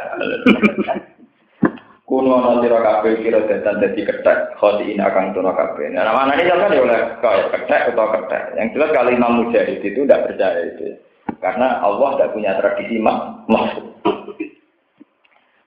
[2.03, 5.89] Kuno nanti kafe kira datan jadi ketek, khoti ini akan tuno kafe.
[5.89, 8.53] Nah, mana ini kan ya oleh kayak ketek atau ketek.
[8.53, 10.93] Yang jelas kali Imam Mujahid itu tidak percaya itu,
[11.41, 13.87] karena Allah tidak punya tradisi mak maksud.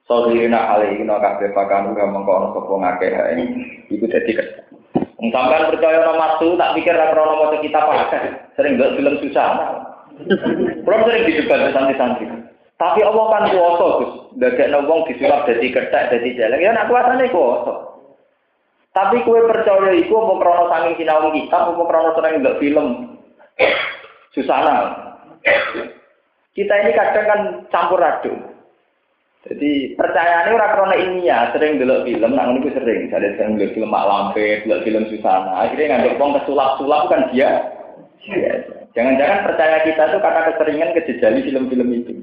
[0.06, 3.44] Hal ini no kafe pakai udah mengkono sopong akeh ini,
[3.90, 4.38] itu jadi.
[5.16, 8.20] Sampai percaya nama maksud, tak pikir ra krono maca kitab apa.
[8.56, 9.48] Sering gak film susah.
[10.84, 12.24] Belum sering didebat santri-santri.
[12.76, 14.12] Tapi Allah kan kuasa, Gus.
[14.36, 16.60] Dadekno wong disulap dadi kethek, dadi jelek.
[16.60, 17.96] Ya nak kuasane kuasa.
[18.92, 22.86] Tapi kue percaya iku apa krana saking sinau kitab apa krana seneng ndelok film.
[24.32, 24.76] Susana.
[26.56, 28.55] Kita ini kadang kan campur aduk.
[29.46, 33.06] Jadi percayaan ini orang ini ya sering dulu film, nah ini sering.
[33.14, 35.62] Saya sering dulu film Mak Lampe, dulu film Susana.
[35.62, 37.50] Akhirnya nggak uang kesulap-sulap kan dia.
[38.98, 42.14] Jangan-jangan percaya kita tuh karena keseringan kejejali film-film itu.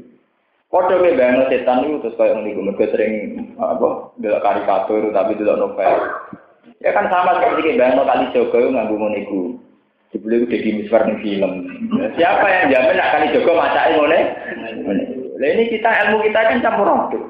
[0.74, 3.14] Kode ke bayang setan itu terus kayak ngeliku mereka sering
[3.62, 5.94] apa dulu karikatur tapi dulu novel.
[6.82, 9.42] Ya kan sama seperti bayang kali Joko nganggu niku.
[10.12, 11.54] Sebelum itu jadi misbar film.
[12.18, 14.20] Siapa yang jamin nak kali Joko macai ngene?
[15.44, 17.24] Lah ini kita ilmu kita kan campur aduk.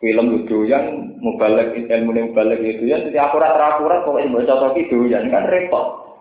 [0.00, 4.80] Film itu yang mubalek ilmu yang mubalek itu ya jadi akurat akurat pokoknya baca cocok
[4.80, 6.16] itu ya kan repot.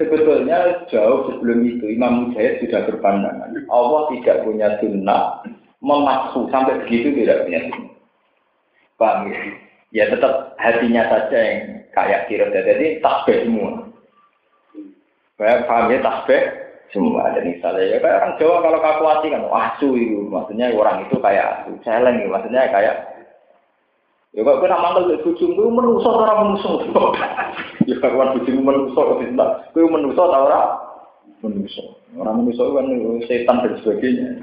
[0.00, 5.44] Sebetulnya jauh sebelum itu Imam Mujahid sudah berpandangan Allah tidak punya sunnah
[5.84, 7.92] memaksu sampai begitu tidak punya sunnah.
[8.96, 9.40] Paham ya?
[9.92, 13.84] Ya tetap hatinya saja yang kayak kira jadi tasbih semua.
[15.36, 17.84] Paham ya tasbih semua ada misalnya.
[17.84, 20.18] Ya kayak orang Jawa kalau kalkulasi kan asu itu.
[20.28, 22.30] Maksudnya orang itu kayak asu celeng gitu.
[22.32, 22.96] Maksudnya kayak
[24.36, 26.80] ya kok kena manggil ke bujung itu menusuk orang menusuk?
[27.88, 30.66] Ya kawan bujung menusuk itu itu menusuk tau orang
[31.40, 31.88] menusuk?
[32.20, 32.86] Orang menusuk kan
[33.24, 34.28] setan dan sebagainya.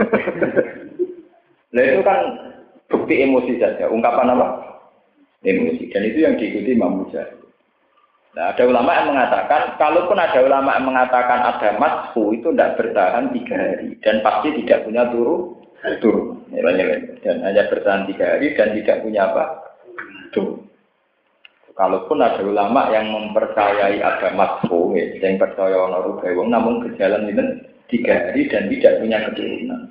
[1.76, 2.20] Nah itu kan
[2.88, 3.92] bukti emosi saja.
[3.92, 4.48] Ungkapan apa?
[5.44, 5.92] Emosi.
[5.92, 7.45] Dan itu yang diikuti Imam Mujahid
[8.36, 13.32] Nah, ada ulama yang mengatakan, kalaupun ada ulama yang mengatakan ada matfu itu tidak bertahan
[13.32, 15.56] tiga hari dan pasti tidak punya turu
[16.04, 16.36] turu.
[16.52, 19.44] Dan hanya bertahan tiga hari dan tidak punya apa?
[20.36, 20.68] Turu.
[21.76, 27.44] Kalaupun ada ulama yang mempercayai ada matfu, ya, yang percaya ono wong namun berjalan itu
[27.92, 29.82] tiga hari dan tidak punya keturunan.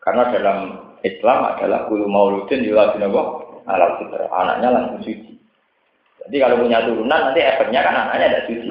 [0.00, 0.58] Karena dalam
[1.00, 3.04] Islam adalah kulu mauludin yuladun
[3.64, 4.28] ala fitra.
[4.28, 5.35] Anaknya langsung suci.
[6.26, 8.66] Jadi kalau punya turunan nanti efeknya kan anaknya ada suci.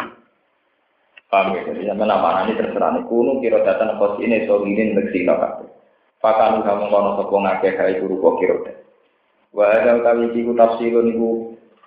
[1.31, 1.61] Paham ya?
[1.71, 3.03] Jadi sama nama ini terserah nih.
[3.07, 5.71] Kuno kiro datang kos ini solinin bersih kabeh.
[6.19, 8.75] Pakanu kamu kono sopo ngake kai guru kok kiro deh.
[9.55, 11.29] Wa ada utawi iku tafsirun iku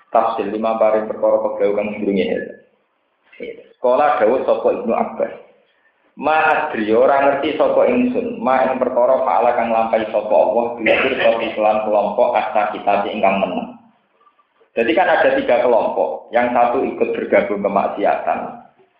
[0.08, 2.26] tafsir lima bareng perkara kebau kang sedurunge
[3.78, 5.32] Sekolah dawuh sapa Ibnu Abbas.
[6.18, 11.14] Ma adri ora ngerti sapa ingsun, ma ing perkara faala kang lampahi sapa Allah bilir
[11.54, 13.77] kelan kelompok asta kita ingkang menang.
[14.76, 16.28] Jadi kan ada tiga kelompok.
[16.34, 18.38] Yang satu ikut bergabung kemaksiatan.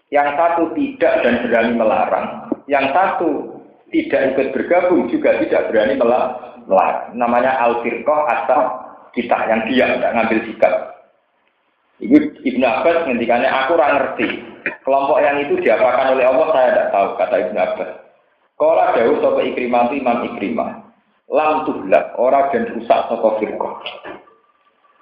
[0.09, 2.27] Yang satu tidak dan berani melarang.
[2.65, 3.31] Yang satu
[3.93, 7.13] tidak ikut bergabung juga tidak berani melarang.
[7.17, 8.61] Namanya al-firqah atau
[9.17, 10.75] kita yang diam, tidak ngambil sikap.
[11.99, 12.17] Ibu
[12.47, 14.29] Ibnu Abbas ngendikannya aku kurang ngerti.
[14.87, 17.91] Kelompok yang itu diapakan oleh Allah saya tidak tahu kata Ibnu Abbas.
[18.59, 20.71] Kalau jauh sopo ikrimah imam ikrimah.
[21.29, 21.69] Lam
[22.17, 23.75] orang dan rusak sopo firqah.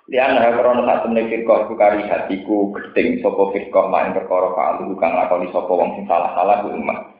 [0.06, 5.50] Lian krono sak temne firqah kari hatiku gedeng sapa firqah main perkara kalu kang lakoni
[5.50, 7.10] sapa wong sing salah-salah ku umat.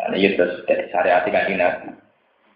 [0.00, 1.88] Nah, ini terus dari syariat kan Nabi.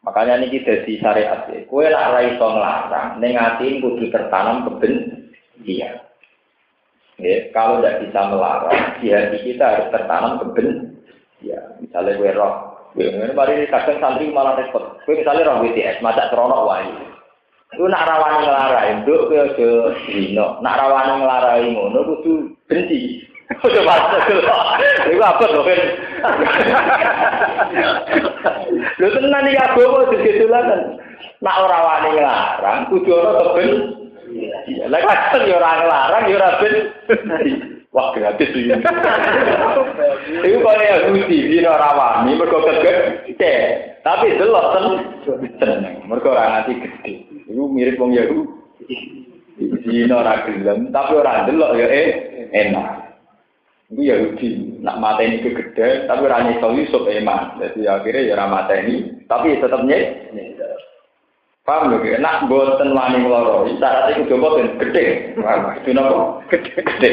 [0.00, 1.44] Makanya ini dari syariat.
[1.68, 6.08] Kue lah iso ngelarang, neng hati kudu tertanam kebencian.
[7.20, 11.64] Ya, kalau tidak bisa melarang, di hati kita harus tertanam kebencian.
[11.84, 12.54] Misalnya kue roh,
[12.96, 15.04] kue mari kadang santri malah repot.
[15.04, 17.19] Kue misalnya roh WTS, macak seronok wahyu.
[17.70, 19.68] Ku nak rawani nglarai, nduk kowe aja
[20.10, 20.58] dino.
[20.58, 22.32] Nak rawani nglarai ngono kudu
[22.66, 23.30] benci.
[23.66, 24.22] Ojo masuk.
[25.10, 25.80] Iku apa to, Ben?
[28.98, 30.80] Lho tenan iki agama digedulaken.
[31.42, 33.70] Nak ora wani nglarang, kudu ana keben.
[34.86, 36.74] Lah kadang yo ora nglarang, yo ora ben.
[37.90, 38.70] Wah, gratis iki.
[40.46, 43.54] Iku kaya Yahudi, dino ora wani mergo kegede.
[44.06, 44.78] Tapi delok
[45.58, 46.06] seneng.
[46.06, 47.29] Mergo ora nganti gede.
[47.50, 48.96] Iku mirip wong Yahudi.
[49.60, 52.08] Dino ora gelem, tapi ora ndelok ya eh
[52.54, 52.88] enak.
[53.90, 57.58] Iku Yahudi, nak mateni kegede, tapi ora nyesel Yusuf eman.
[57.58, 60.32] Jadi akhirnya ya ora mateni, tapi tetep nyek.
[61.60, 63.68] Paham lho, nak boten wani ngloro.
[63.76, 65.36] Syarat coba ben gede.
[65.84, 66.40] Itu napa?
[66.48, 67.10] Gede.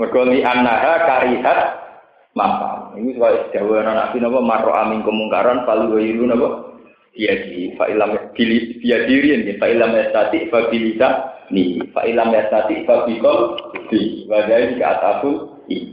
[0.00, 1.58] Mergo li karihat
[2.32, 2.96] maka.
[2.96, 6.71] Ini sebagai jawaban nabi napa marro amin kemungkaran palu wayiru napa?
[7.12, 11.08] Di fa'ilam diri biadirin ya fa'ilam estati fa bilisa
[11.52, 13.60] ni fa'ilam estati fa bikol
[13.92, 15.92] di wadai ke atafu i.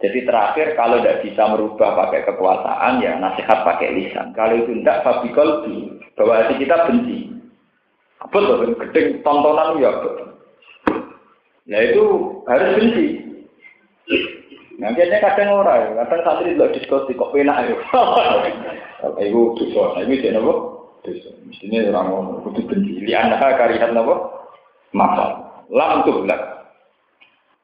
[0.00, 4.32] Jadi terakhir kalau tidak bisa merubah pakai kekuasaan ya nasihat pakai lisan.
[4.34, 5.74] Kalau itu tidak fa bikol di
[6.18, 7.18] bahwa hati kita benci.
[8.20, 9.90] Tuh gedeng tontonan ya?
[11.70, 12.04] Nah itu
[12.44, 13.29] harus benci
[14.80, 17.76] Nah, kayaknya kadang orang, kadang santri lo diskusi kok penak ya.
[19.28, 20.52] Ibu dosa, ini jadi apa?
[21.04, 21.30] Dosa.
[21.44, 23.04] Mestinya orang ngomong, kudu benci.
[23.04, 24.14] Li anda karihat apa?
[24.96, 25.26] Maka,
[25.68, 26.24] lam tuh.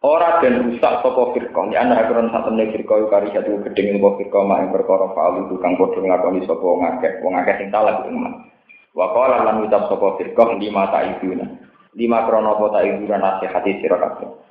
[0.05, 4.21] Orang dan rusak sopo firqah, ya anda akuran satu nih firqah karihat itu gedeng sopo
[4.21, 8.05] firqah, mak yang berkorong faal itu kang kodoh ngakoni sopo ngakeh, wong ngakeh sing salah
[8.05, 8.45] itu emak.
[8.93, 11.49] Wakola lan ucap sopo firqah lima tak ibuna,
[11.97, 14.46] lima krono tak ibunan nasihati sirakabe.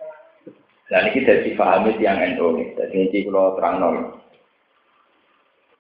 [0.86, 2.68] Dan ini dari pahami yang NU nih.
[2.78, 3.98] Jadi ini kalau terang nol.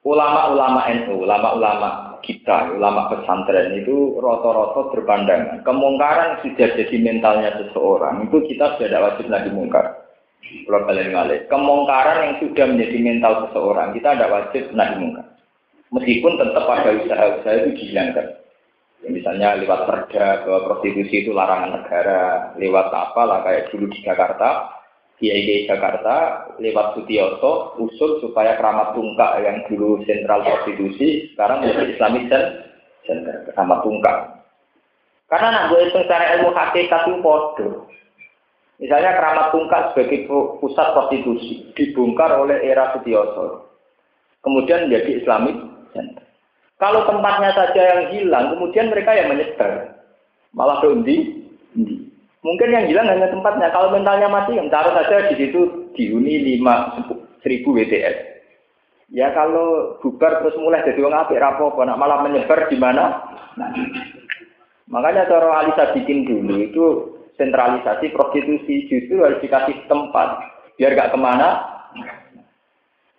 [0.05, 1.89] Ulama-ulama NU, ulama-ulama
[2.25, 5.61] kita, ulama pesantren itu roto-roto berpandangan.
[5.65, 10.05] Kemungkaran sudah jadi mentalnya seseorang, itu kita sudah tidak wajib lagi mungkar.
[10.45, 11.49] Kalau ngalih.
[11.49, 15.25] Kemungkaran yang sudah menjadi mental seseorang, kita tidak wajib lagi mungkar.
[15.93, 18.27] Meskipun tetap ada usaha-usaha itu dihilangkan.
[19.05, 23.99] Ya, misalnya lewat perda bahwa prostitusi itu larangan negara, lewat apa lah kayak dulu di
[24.01, 24.69] Jakarta,
[25.15, 32.23] Kiai Jakarta lewat Sutioso usul supaya keramat tungkak yang dulu sentral prostitusi sekarang menjadi Islamic
[33.07, 34.17] Center keramat tungkak.
[35.31, 37.87] Karena nak gue secara ilmu hakikat itu bodoh.
[38.75, 40.27] Misalnya keramat tungkak sebagai
[40.59, 43.71] pusat prostitusi dibongkar oleh era Sutioso.
[44.43, 45.55] Kemudian menjadi Islamic
[45.95, 46.27] Center.
[46.75, 49.95] Kalau tempatnya saja yang hilang, kemudian mereka yang menyebar.
[50.51, 52.04] Malah di, di.
[52.45, 53.73] Mungkin yang hilang hanya tempatnya.
[53.73, 56.93] Kalau mentalnya mati, yang taruh saja di situ dihuni lima
[57.41, 58.37] seribu WTS.
[59.09, 63.21] Ya kalau bubar terus mulai jadi orang apik rapopo, nak malah menyebar di mana?
[63.57, 63.69] Nah,
[64.89, 66.85] makanya cara Alisa bikin dulu itu
[67.37, 70.41] sentralisasi prostitusi justru harus dikasih tempat
[70.77, 71.49] biar gak ke mana.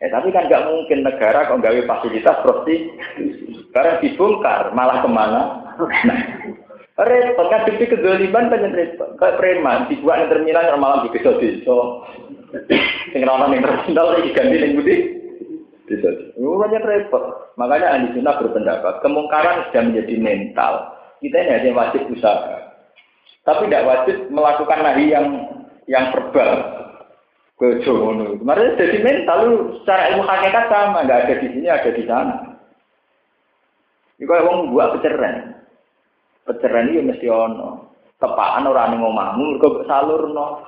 [0.03, 2.95] Eh tapi kan gak mungkin negara kok gawe fasilitas prostitusi.
[3.75, 5.41] Karena dibongkar malah ke mana?
[6.07, 6.19] Nah,
[6.97, 9.21] Repot kan bukti kedoliban kan repot.
[9.21, 11.77] Kayak preman dibuat yang terminal malam di desa desa.
[13.13, 14.97] Sing orang yang terminal lagi ganti yang budi.
[15.85, 16.09] Desa.
[16.41, 17.53] Rupanya repot.
[17.61, 20.73] Makanya ahli sunnah berpendapat kemungkaran sudah menjadi mental.
[21.21, 22.65] Kita ini hanya wajib usaha.
[23.45, 25.27] Tapi tidak wajib melakukan nahi yang
[25.85, 26.51] yang verbal.
[27.57, 28.41] Kejono.
[28.41, 29.41] Kemarin jadi mental
[29.81, 32.37] secara ilmu hakikat sama, nggak ada di sini, ada di sana.
[34.17, 35.57] Ini kalau buat peceraian.
[36.47, 37.91] Peceraian itu mesti ono.
[38.17, 40.63] Tepaan orang yang ngomongmu, mereka salurno.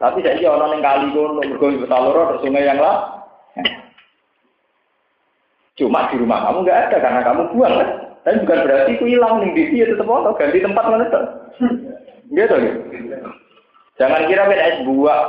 [0.00, 3.20] Tapi saya ono yang kali kono, mereka salurno terus sungai yang lah.
[5.76, 7.90] Cuma di rumah kamu nggak ada karena kamu buang kan.
[8.20, 11.24] Tapi bukan berarti itu hilang nih di sini tetap ono ganti tempat mana tuh.
[12.32, 12.72] Gitu ya.
[13.96, 15.20] Jangan kira beda es buah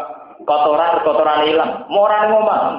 [0.43, 1.72] kotoran kotoran hilang.
[1.88, 2.76] Mau orang ngomong.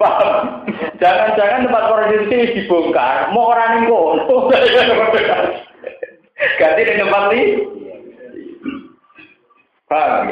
[0.00, 0.64] Paham?
[0.96, 3.90] Jangan-jangan tempat prostitusi dibongkar, mau orang yang.
[6.40, 7.44] Ganti di tempat ini.
[9.84, 10.26] Paham?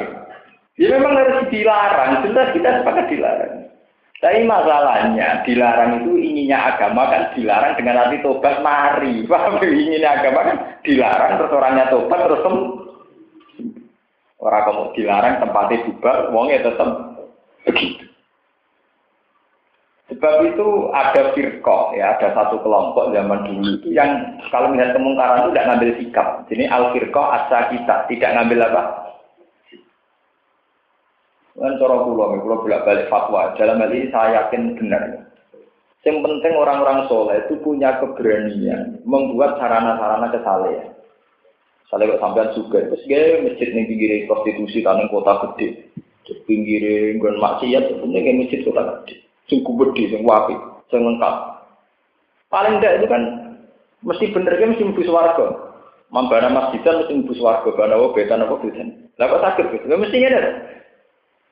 [0.78, 3.66] Ya memang harus dilarang, jelas kita sepakat dilarang.
[4.18, 9.22] Tapi masalahnya dilarang itu inginnya agama kan dilarang dengan arti tobat mari.
[9.30, 9.60] Paham?
[9.60, 12.42] Inginnya agama kan dilarang terus orangnya tobat terus
[14.38, 16.90] orang kamu dilarang tempatnya bubar, wongnya tetap
[17.66, 18.07] begitu.
[20.18, 25.46] Sebab itu ada firqah, ya, ada satu kelompok zaman dulu itu yang kalau melihat kemungkaran
[25.46, 26.28] itu tidak ngambil sikap.
[26.50, 28.82] Jadi al firqah asa kita, tidak ngambil apa?
[31.54, 33.54] Kan cara kula, kula bolak-balik fatwa.
[33.54, 35.22] Dalam hal ini saya yakin benar.
[36.02, 40.98] Yang penting orang-orang soleh itu punya keberanian membuat sarana-sarana kesalehan.
[41.86, 45.94] Misalnya kok sampean juga, terus dia masjid nih pinggir prostitusi tanah kota gede,
[46.42, 50.54] pinggir gue maksiat, punya masjid kota gede sing gede, sing wapi,
[50.92, 51.34] sing lengkap.
[52.48, 53.22] Paling tidak itu kan
[54.04, 55.46] mesti bener kan mesti mlebu swarga.
[56.08, 59.08] Mambana masjidan mesti mlebu swarga, bana wa betan apa betan.
[59.16, 59.84] Lah kok sakit gitu?
[59.88, 60.40] Mesti ngene.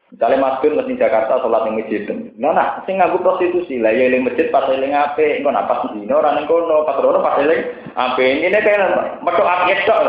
[0.07, 2.07] Misalnya masjid mesti Jakarta sholat yang masjid.
[2.39, 5.83] Nah, nah, sing nganggo prostitusi lah ya yang masjid pas eling ape, engko nak pas
[5.91, 7.61] dino ora ning kono, pas ora pas eling
[7.97, 8.23] ape.
[8.23, 10.05] Ini kayak metu apik tok.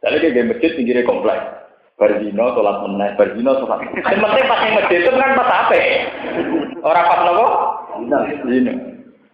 [0.00, 1.59] Jadi dia masjid pinggirnya kompleks.
[2.00, 3.84] Bardino sholat meneh, Bardino sholat.
[3.92, 5.76] Yang penting pas yang masjid itu kan pas apa?
[6.80, 7.46] Orang pas nopo?
[8.48, 8.72] Dino.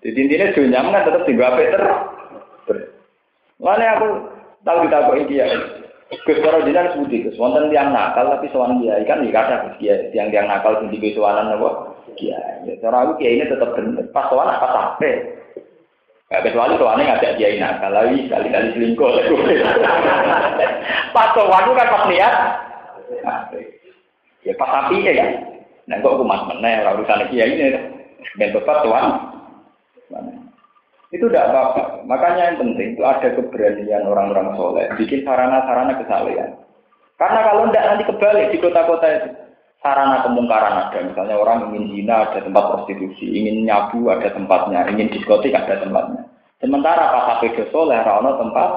[0.02, 1.94] Jadi intinya dunia kan tetap tinggal apa terus.
[3.62, 4.08] Mana aku
[4.66, 5.46] tahu kita kok India.
[6.06, 7.38] Gus para jinan sebuti Gus.
[7.38, 10.90] Wonten tiang nakal tapi sowan dia ikan di kata Gus dia tiang tiang nakal sing
[10.90, 11.94] di sowanan apa?
[12.18, 12.66] Kiai.
[12.66, 14.10] Ya cara aku kiai ini tetap bener.
[14.10, 15.38] Pas sowan apa sampai?
[16.26, 19.10] Gak kecuali soalnya ngajak dia nakal lagi kali-kali selingkuh.
[21.10, 22.34] Pas sowan kan pas niat.
[24.46, 25.26] Ya pas api ya.
[25.86, 27.78] Nah kok aku mas meneh orang urusan kiai ini.
[28.38, 29.06] Ben tetap tuan.
[31.14, 32.02] Itu tidak apa-apa.
[32.04, 34.86] Makanya yang penting itu ada keberanian orang-orang soleh.
[34.98, 36.58] Bikin sarana-sarana kesalehan.
[37.16, 39.30] Karena kalau tidak nanti kebalik di kota-kota itu.
[39.84, 40.98] sarana kemungkaran ada.
[40.98, 46.26] Misalnya orang ingin zina ada tempat prostitusi, ingin nyabu ada tempatnya, ingin diskotik ada tempatnya.
[46.58, 48.70] Sementara pas HP soleh rano tempat,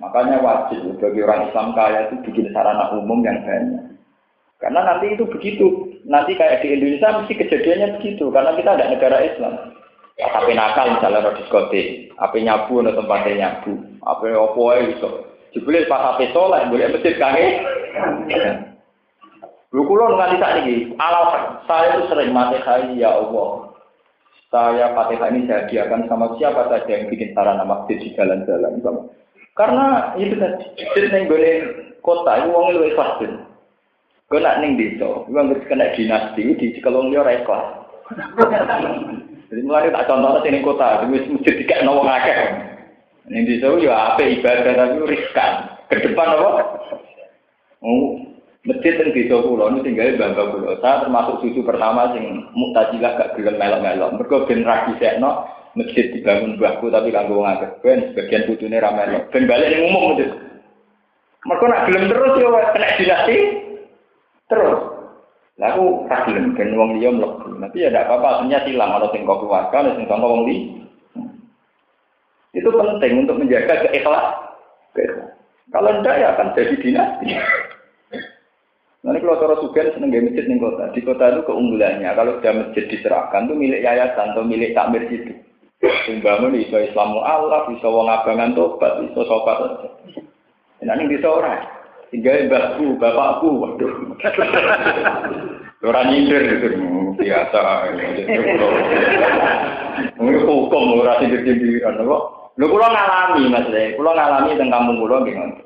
[0.00, 3.94] makanya wajib bagi orang Islam kaya itu bikin sarana umum yang banyak.
[4.60, 5.88] Karena nanti itu begitu.
[6.04, 8.28] Nanti kayak di Indonesia mesti kejadiannya begitu.
[8.28, 9.76] Karena kita ada negara Islam.
[10.20, 11.86] HP nakal misalnya di diskotik,
[12.20, 13.72] HP nyabu atau tempatnya nyabu,
[14.04, 15.10] HP opo itu.
[15.56, 17.64] Jebule pas HP soleh boleh masjid kange.
[19.72, 22.58] Lu kulo nganti saat ini, alam saya itu sering mati
[22.98, 23.70] ya Allah.
[24.50, 28.82] Saya fatihah ini saya hadiahkan sama siapa saja yang bikin sarana masjid di jalan-jalan.
[29.58, 31.54] Karena itu tadi, masjid yang boleh
[32.00, 33.26] kota, itu uangnya lebih pasti.
[34.30, 37.60] Gue nak ning desa, gue nggak kena dinasti di sekolong dia rekor.
[39.50, 42.38] Jadi mulai tak contoh sini kota, di masjid tiga nawang akeh.
[43.26, 45.52] Ning desa ya apa ibadah tapi riskan.
[45.90, 46.50] Ke depan apa?
[47.82, 48.22] Oh,
[48.60, 50.76] Masjid yang di pulau ini tinggal bangga pulau.
[50.84, 54.20] Saya termasuk cucu pertama yang mutajilah gak gelem melok-melok.
[54.20, 55.48] Mereka ben ragi sekno
[55.78, 57.70] masjid dibangun buahku tapi kanggo wong akeh.
[57.82, 59.30] Ben sebagian putune ra melok.
[59.30, 60.26] Ben balik ning umum itu.
[61.40, 63.36] Mereka nak gelem terus ya kena dinasti
[64.50, 64.80] terus.
[65.60, 67.48] Lalu ra gelem ben wong liya mlebu.
[67.60, 70.56] Nanti ya tidak apa-apa, artinya silang kalau sing kok keluarga, ada sing kok wong li.
[72.50, 74.34] Itu penting untuk menjaga keikhlasan.
[75.70, 77.28] Kalau tidak ya akan jadi dinasti.
[79.00, 80.84] Nanti kalau cara sugen seneng gaya masjid nih kota.
[80.92, 85.32] Di kota itu keunggulannya kalau sudah masjid diserahkan itu milik yayasan atau milik takmir situ.
[85.80, 89.80] Sumbangun iso Islamu Allah, iso wong abangan tobat, iso sobat.
[90.84, 91.64] Nah ini bisa orang.
[92.12, 93.92] Tinggal mbakku, bapakku, waduh.
[95.80, 96.76] Orang nyindir gitu,
[97.16, 97.60] biasa.
[100.20, 102.04] Ini hukum, orang sindir-sindiran.
[102.04, 103.64] Lu kulo ngalami mas,
[103.96, 105.56] kulo ngalami tentang kampung kulo gimana?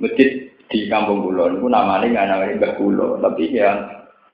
[0.00, 3.86] Masjid di kampung Pulau itu namanya nggak namanya Mbah Pulau tapi yang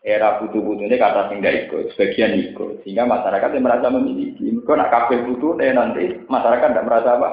[0.02, 2.82] era putu-putu ini kata sing ikut sebagian ikut.
[2.82, 4.50] Sehingga masyarakat yang merasa memiliki.
[4.66, 7.30] Kalau nak kafe putu nanti masyarakat tidak merasa apa?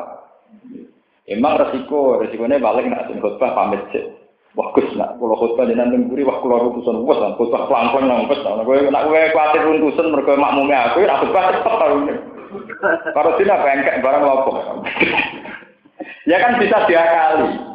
[1.29, 4.01] Emang resiko resikonya balik nak sing khutbah pamit sih
[4.57, 8.09] Wah, kus nak kalau khutbah di nanti buri wah keluar runtusan wah lah khutbah pelan-pelan
[8.09, 11.97] nang kus nak gue nak gue khawatir runtusan mereka makmumnya aku nak khutbah cepet kalau
[13.13, 14.51] kalau tidak bengkek barang lopo
[16.33, 17.68] ya kan bisa diakali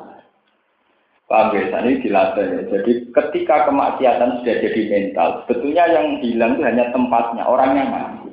[1.25, 1.81] Paham ya?
[1.81, 2.63] Ini dilatih ya.
[2.69, 8.31] Jadi ketika kemaksiatan sudah jadi mental, sebetulnya yang hilang itu hanya tempatnya, orangnya mati.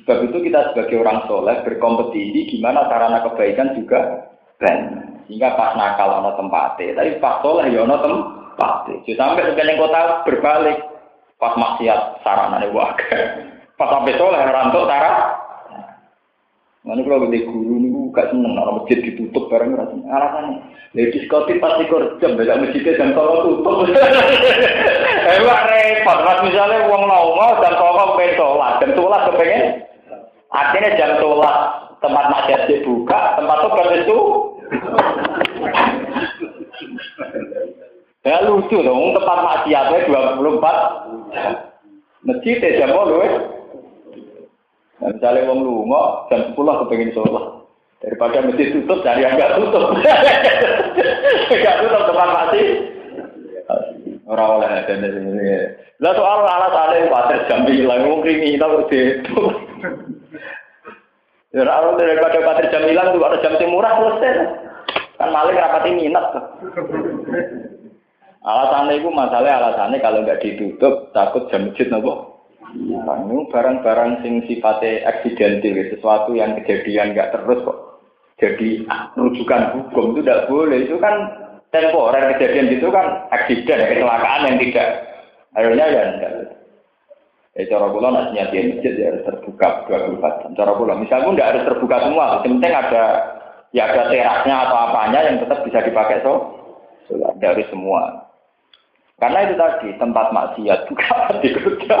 [0.00, 4.28] Sebab itu kita sebagai orang soleh berkompetisi gimana sarana kebaikan juga
[4.60, 5.24] banyak.
[5.28, 8.96] Sehingga pas nakal ada tempatnya, tapi pas soleh ya ada tempatnya.
[9.08, 10.78] Jadi sampai sebagian kota berbalik,
[11.40, 13.08] pas maksiat sarana waga.
[13.72, 15.31] Pas sampai soleh rantau sarana
[16.82, 20.02] Nanti kalau gede guru nih gak seneng orang masjid ditutup bareng rasanya.
[20.10, 20.58] Alasannya,
[20.98, 21.86] ya diskotik pasti
[22.18, 23.86] jam beda masjidnya jam tolong tutup.
[25.38, 29.62] Emang repot, mas misalnya uang mau jam tolong pengen sholat, jam sholat kepengen.
[30.50, 31.56] Artinya jam sholat
[32.02, 34.18] tempat maksiat dibuka, tempat tuh itu.
[38.22, 40.46] Ya lucu dong, tempat maksiatnya 24
[42.22, 43.61] masjid jam 10
[45.02, 47.46] Nah, misalnya wong lunga jam 10 kepengen sholat.
[47.98, 49.94] Daripada masjid tutup, cari yang nggak tutup.
[51.52, 52.62] Nggak tutup tempat mati.
[54.26, 55.22] Orang oleh ada dari
[56.02, 59.42] Lah soal alat alat water jam hilang, wong kriminal itu.
[61.52, 64.34] Ya kalau daripada pater jam hilang tuh ada jam murah selesai.
[65.18, 66.26] Kan maling rapati minat.
[68.42, 72.31] Alasannya itu masalah alasannya kalau nggak ditutup takut jam masjid nopo
[72.72, 77.78] ini barang-barang sing sifatnya eksidentil, sesuatu yang kejadian nggak terus kok.
[78.40, 80.78] Jadi rujukan hukum itu tidak boleh.
[80.88, 81.14] Itu kan
[81.70, 84.88] temporer kejadian itu kan aksiden, kecelakaan yang tidak.
[85.52, 86.32] Akhirnya ya enggak.
[87.52, 90.50] Ya cara pula nak nyati masjid ya harus terbuka 24 jam.
[90.56, 92.26] Cara pula misalnya pun tidak harus terbuka semua.
[92.40, 93.04] Penting ada
[93.76, 96.34] ya ada terasnya atau apanya yang tetap bisa dipakai so.
[97.36, 98.24] Dari semua.
[99.20, 101.96] Karena itu tadi tempat maksiat bukan dikerja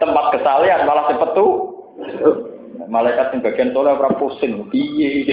[0.00, 1.50] tempat kesalahan malah cepet tuh
[2.88, 5.26] malaikat yang bagian soleh ora pusing piye.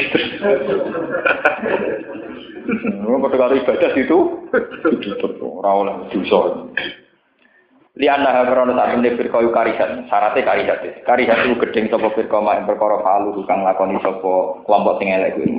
[3.02, 4.18] Pada kali ibadah itu
[5.42, 6.70] ora oleh dosa.
[8.00, 10.80] Liana habrona tak menit firqayu karihat, syaratnya karihat.
[11.04, 15.52] Karihat itu gedeng sapa firqa mak perkara kalu kang lakoni sapa kelompok sing elek kuwi.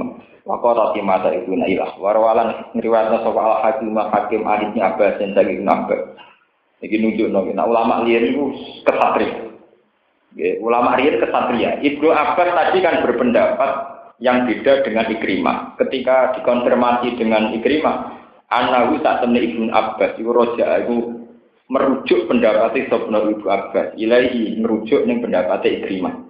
[0.43, 1.93] Wako roti mata ibu nailah.
[2.01, 6.01] Warwalan ngriwatna sapa al hakim hakim ahlinya abbas yang saking nambah.
[6.83, 9.55] Iki nunjuk nong, nah ulama liar itu kesatria.
[10.59, 11.79] Ulama liar kesatria.
[11.79, 13.71] Ibnu Abbas tadi kan berpendapat
[14.19, 15.79] yang beda dengan Ikrimah.
[15.79, 18.19] Ketika dikonfirmasi dengan Ikrimah,
[18.51, 21.23] Anahu tak temen Ibnu Abbas itu roja itu
[21.73, 26.21] merujuk pendapat Sobno Ibu Abbas ilahi merujuk ning pendapat Ikrimah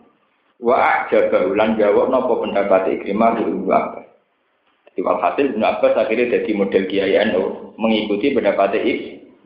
[0.62, 4.06] wa ajaba ulan jawab napa pendapat Ikrimah Ibu Abbas
[4.94, 8.78] jadi walhasil Ibnu Abbas akhirnya jadi model Kiai NU mengikuti pendapat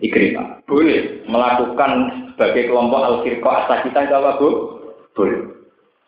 [0.05, 1.91] Ikrimah boleh melakukan
[2.37, 4.49] sebagai kelompok al-firqah asal kita apa bu?
[5.17, 5.41] boleh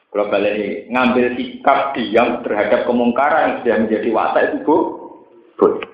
[0.08, 4.76] kalau kalian ngambil sikap diam terhadap kemungkaran yang sudah menjadi watak itu bu,
[5.56, 5.88] boleh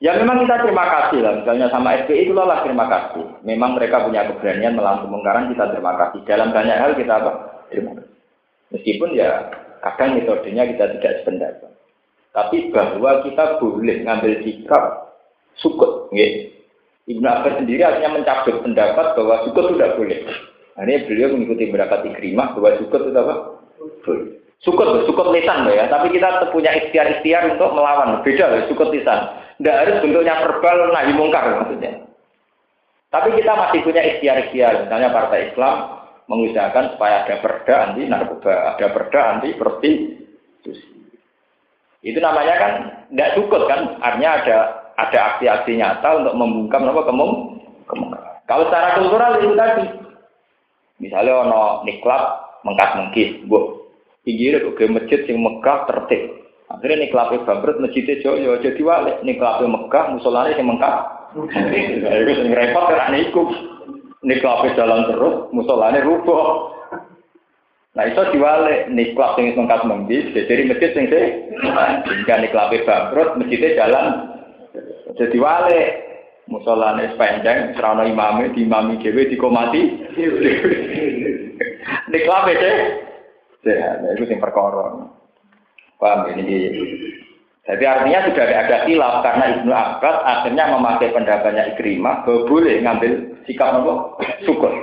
[0.00, 3.36] Ya memang kita terima kasih lah, misalnya sama SPI itu lah terima kasih.
[3.44, 6.24] Memang mereka punya keberanian melawan kemungkaran, kita terima kasih.
[6.24, 7.32] Dalam banyak hal kita apa?
[7.68, 8.16] Terima kasih.
[8.72, 9.52] Meskipun ya
[9.84, 11.72] kadang metodenya kita tidak sependapat.
[12.32, 14.84] Tapi bahwa kita boleh ngambil sikap
[15.60, 16.08] sukut.
[16.16, 16.48] Ya.
[17.10, 20.20] Ibnu Abbas sendiri artinya mencabut pendapat bahwa sukut tidak boleh.
[20.78, 23.34] Nah, ini beliau mengikuti pendapat ikrimah bahwa sukut itu apa?
[24.06, 24.26] Boleh.
[24.60, 25.90] Sukut, sukut lisan ya.
[25.90, 28.20] Tapi kita punya ikhtiar-ikhtiar untuk melawan.
[28.22, 29.26] Beda loh, sukut lisan.
[29.58, 32.06] Tidak harus bentuknya verbal nahi mungkar maksudnya.
[33.10, 34.86] Tapi kita masih punya ikhtiar-ikhtiar.
[34.86, 35.74] Misalnya Partai Islam
[36.30, 40.88] mengusahakan supaya ada perda anti narkoba, ada perda anti prostitusi.
[42.06, 42.72] Itu namanya kan
[43.10, 43.98] tidak cukup kan?
[43.98, 44.58] Artinya ada
[45.06, 47.32] ada aksi-aksi nyata untuk membungkam apa kemung
[47.88, 48.44] kemungkaran.
[48.44, 49.84] Kalau secara kultural itu tadi,
[51.00, 52.22] misalnya ono niklap
[52.66, 53.88] mengkas mengkis, bu,
[54.26, 56.40] pinggir ke masjid yang megah tertib,
[56.70, 59.16] Akhirnya nih kelapi bangkrut masjidnya Joyo jadi walik.
[59.26, 60.96] Nih kelapi Mekah musolane yang Mekah.
[62.22, 63.42] Itu sing repot karena niku.
[64.22, 66.70] Nih kelapi jalan terus musolane rubuh.
[67.90, 71.26] Nah itu diwalik nih kelapi yang Mekah menggis jadi masjid sing sih.
[72.22, 74.06] Jika nih kelapi bangkrut masjidnya jalan
[75.16, 75.90] jadi walik.
[76.50, 79.82] Musolane sepanjang serana imamnya di imami dewi dikomati.
[82.10, 82.76] Kelapi sih.
[83.70, 84.98] Ya, itu sing perkara.
[86.00, 86.74] Paham ini?
[87.70, 93.12] Jadi artinya sudah ada khilaf karena Ibnu Abbas akhirnya memakai pendapatnya Ikrimah bahwa boleh ngambil
[93.46, 94.18] sikap apa?
[94.42, 94.74] Syukur.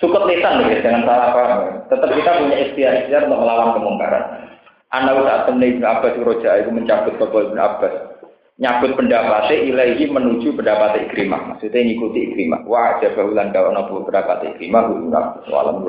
[0.00, 1.60] Syukur lisan ya, jangan salah paham.
[1.86, 4.24] Tetap kita punya ikhtiar-ikhtiar untuk melawan kemungkaran.
[4.90, 7.94] Anak saat temen Ibnu Abbas Roja itu mencabut ke Ibnu Abbas.
[8.62, 11.50] Nyabut pendapatnya ilahi menuju pendapat Ikrimah.
[11.50, 12.62] Maksudnya ngikuti Ikrimah.
[12.62, 13.74] Wah, aja bahulan kawan
[14.06, 14.86] pendapat Ikrimah.
[14.86, 15.50] Abbas.
[15.50, 15.82] Walam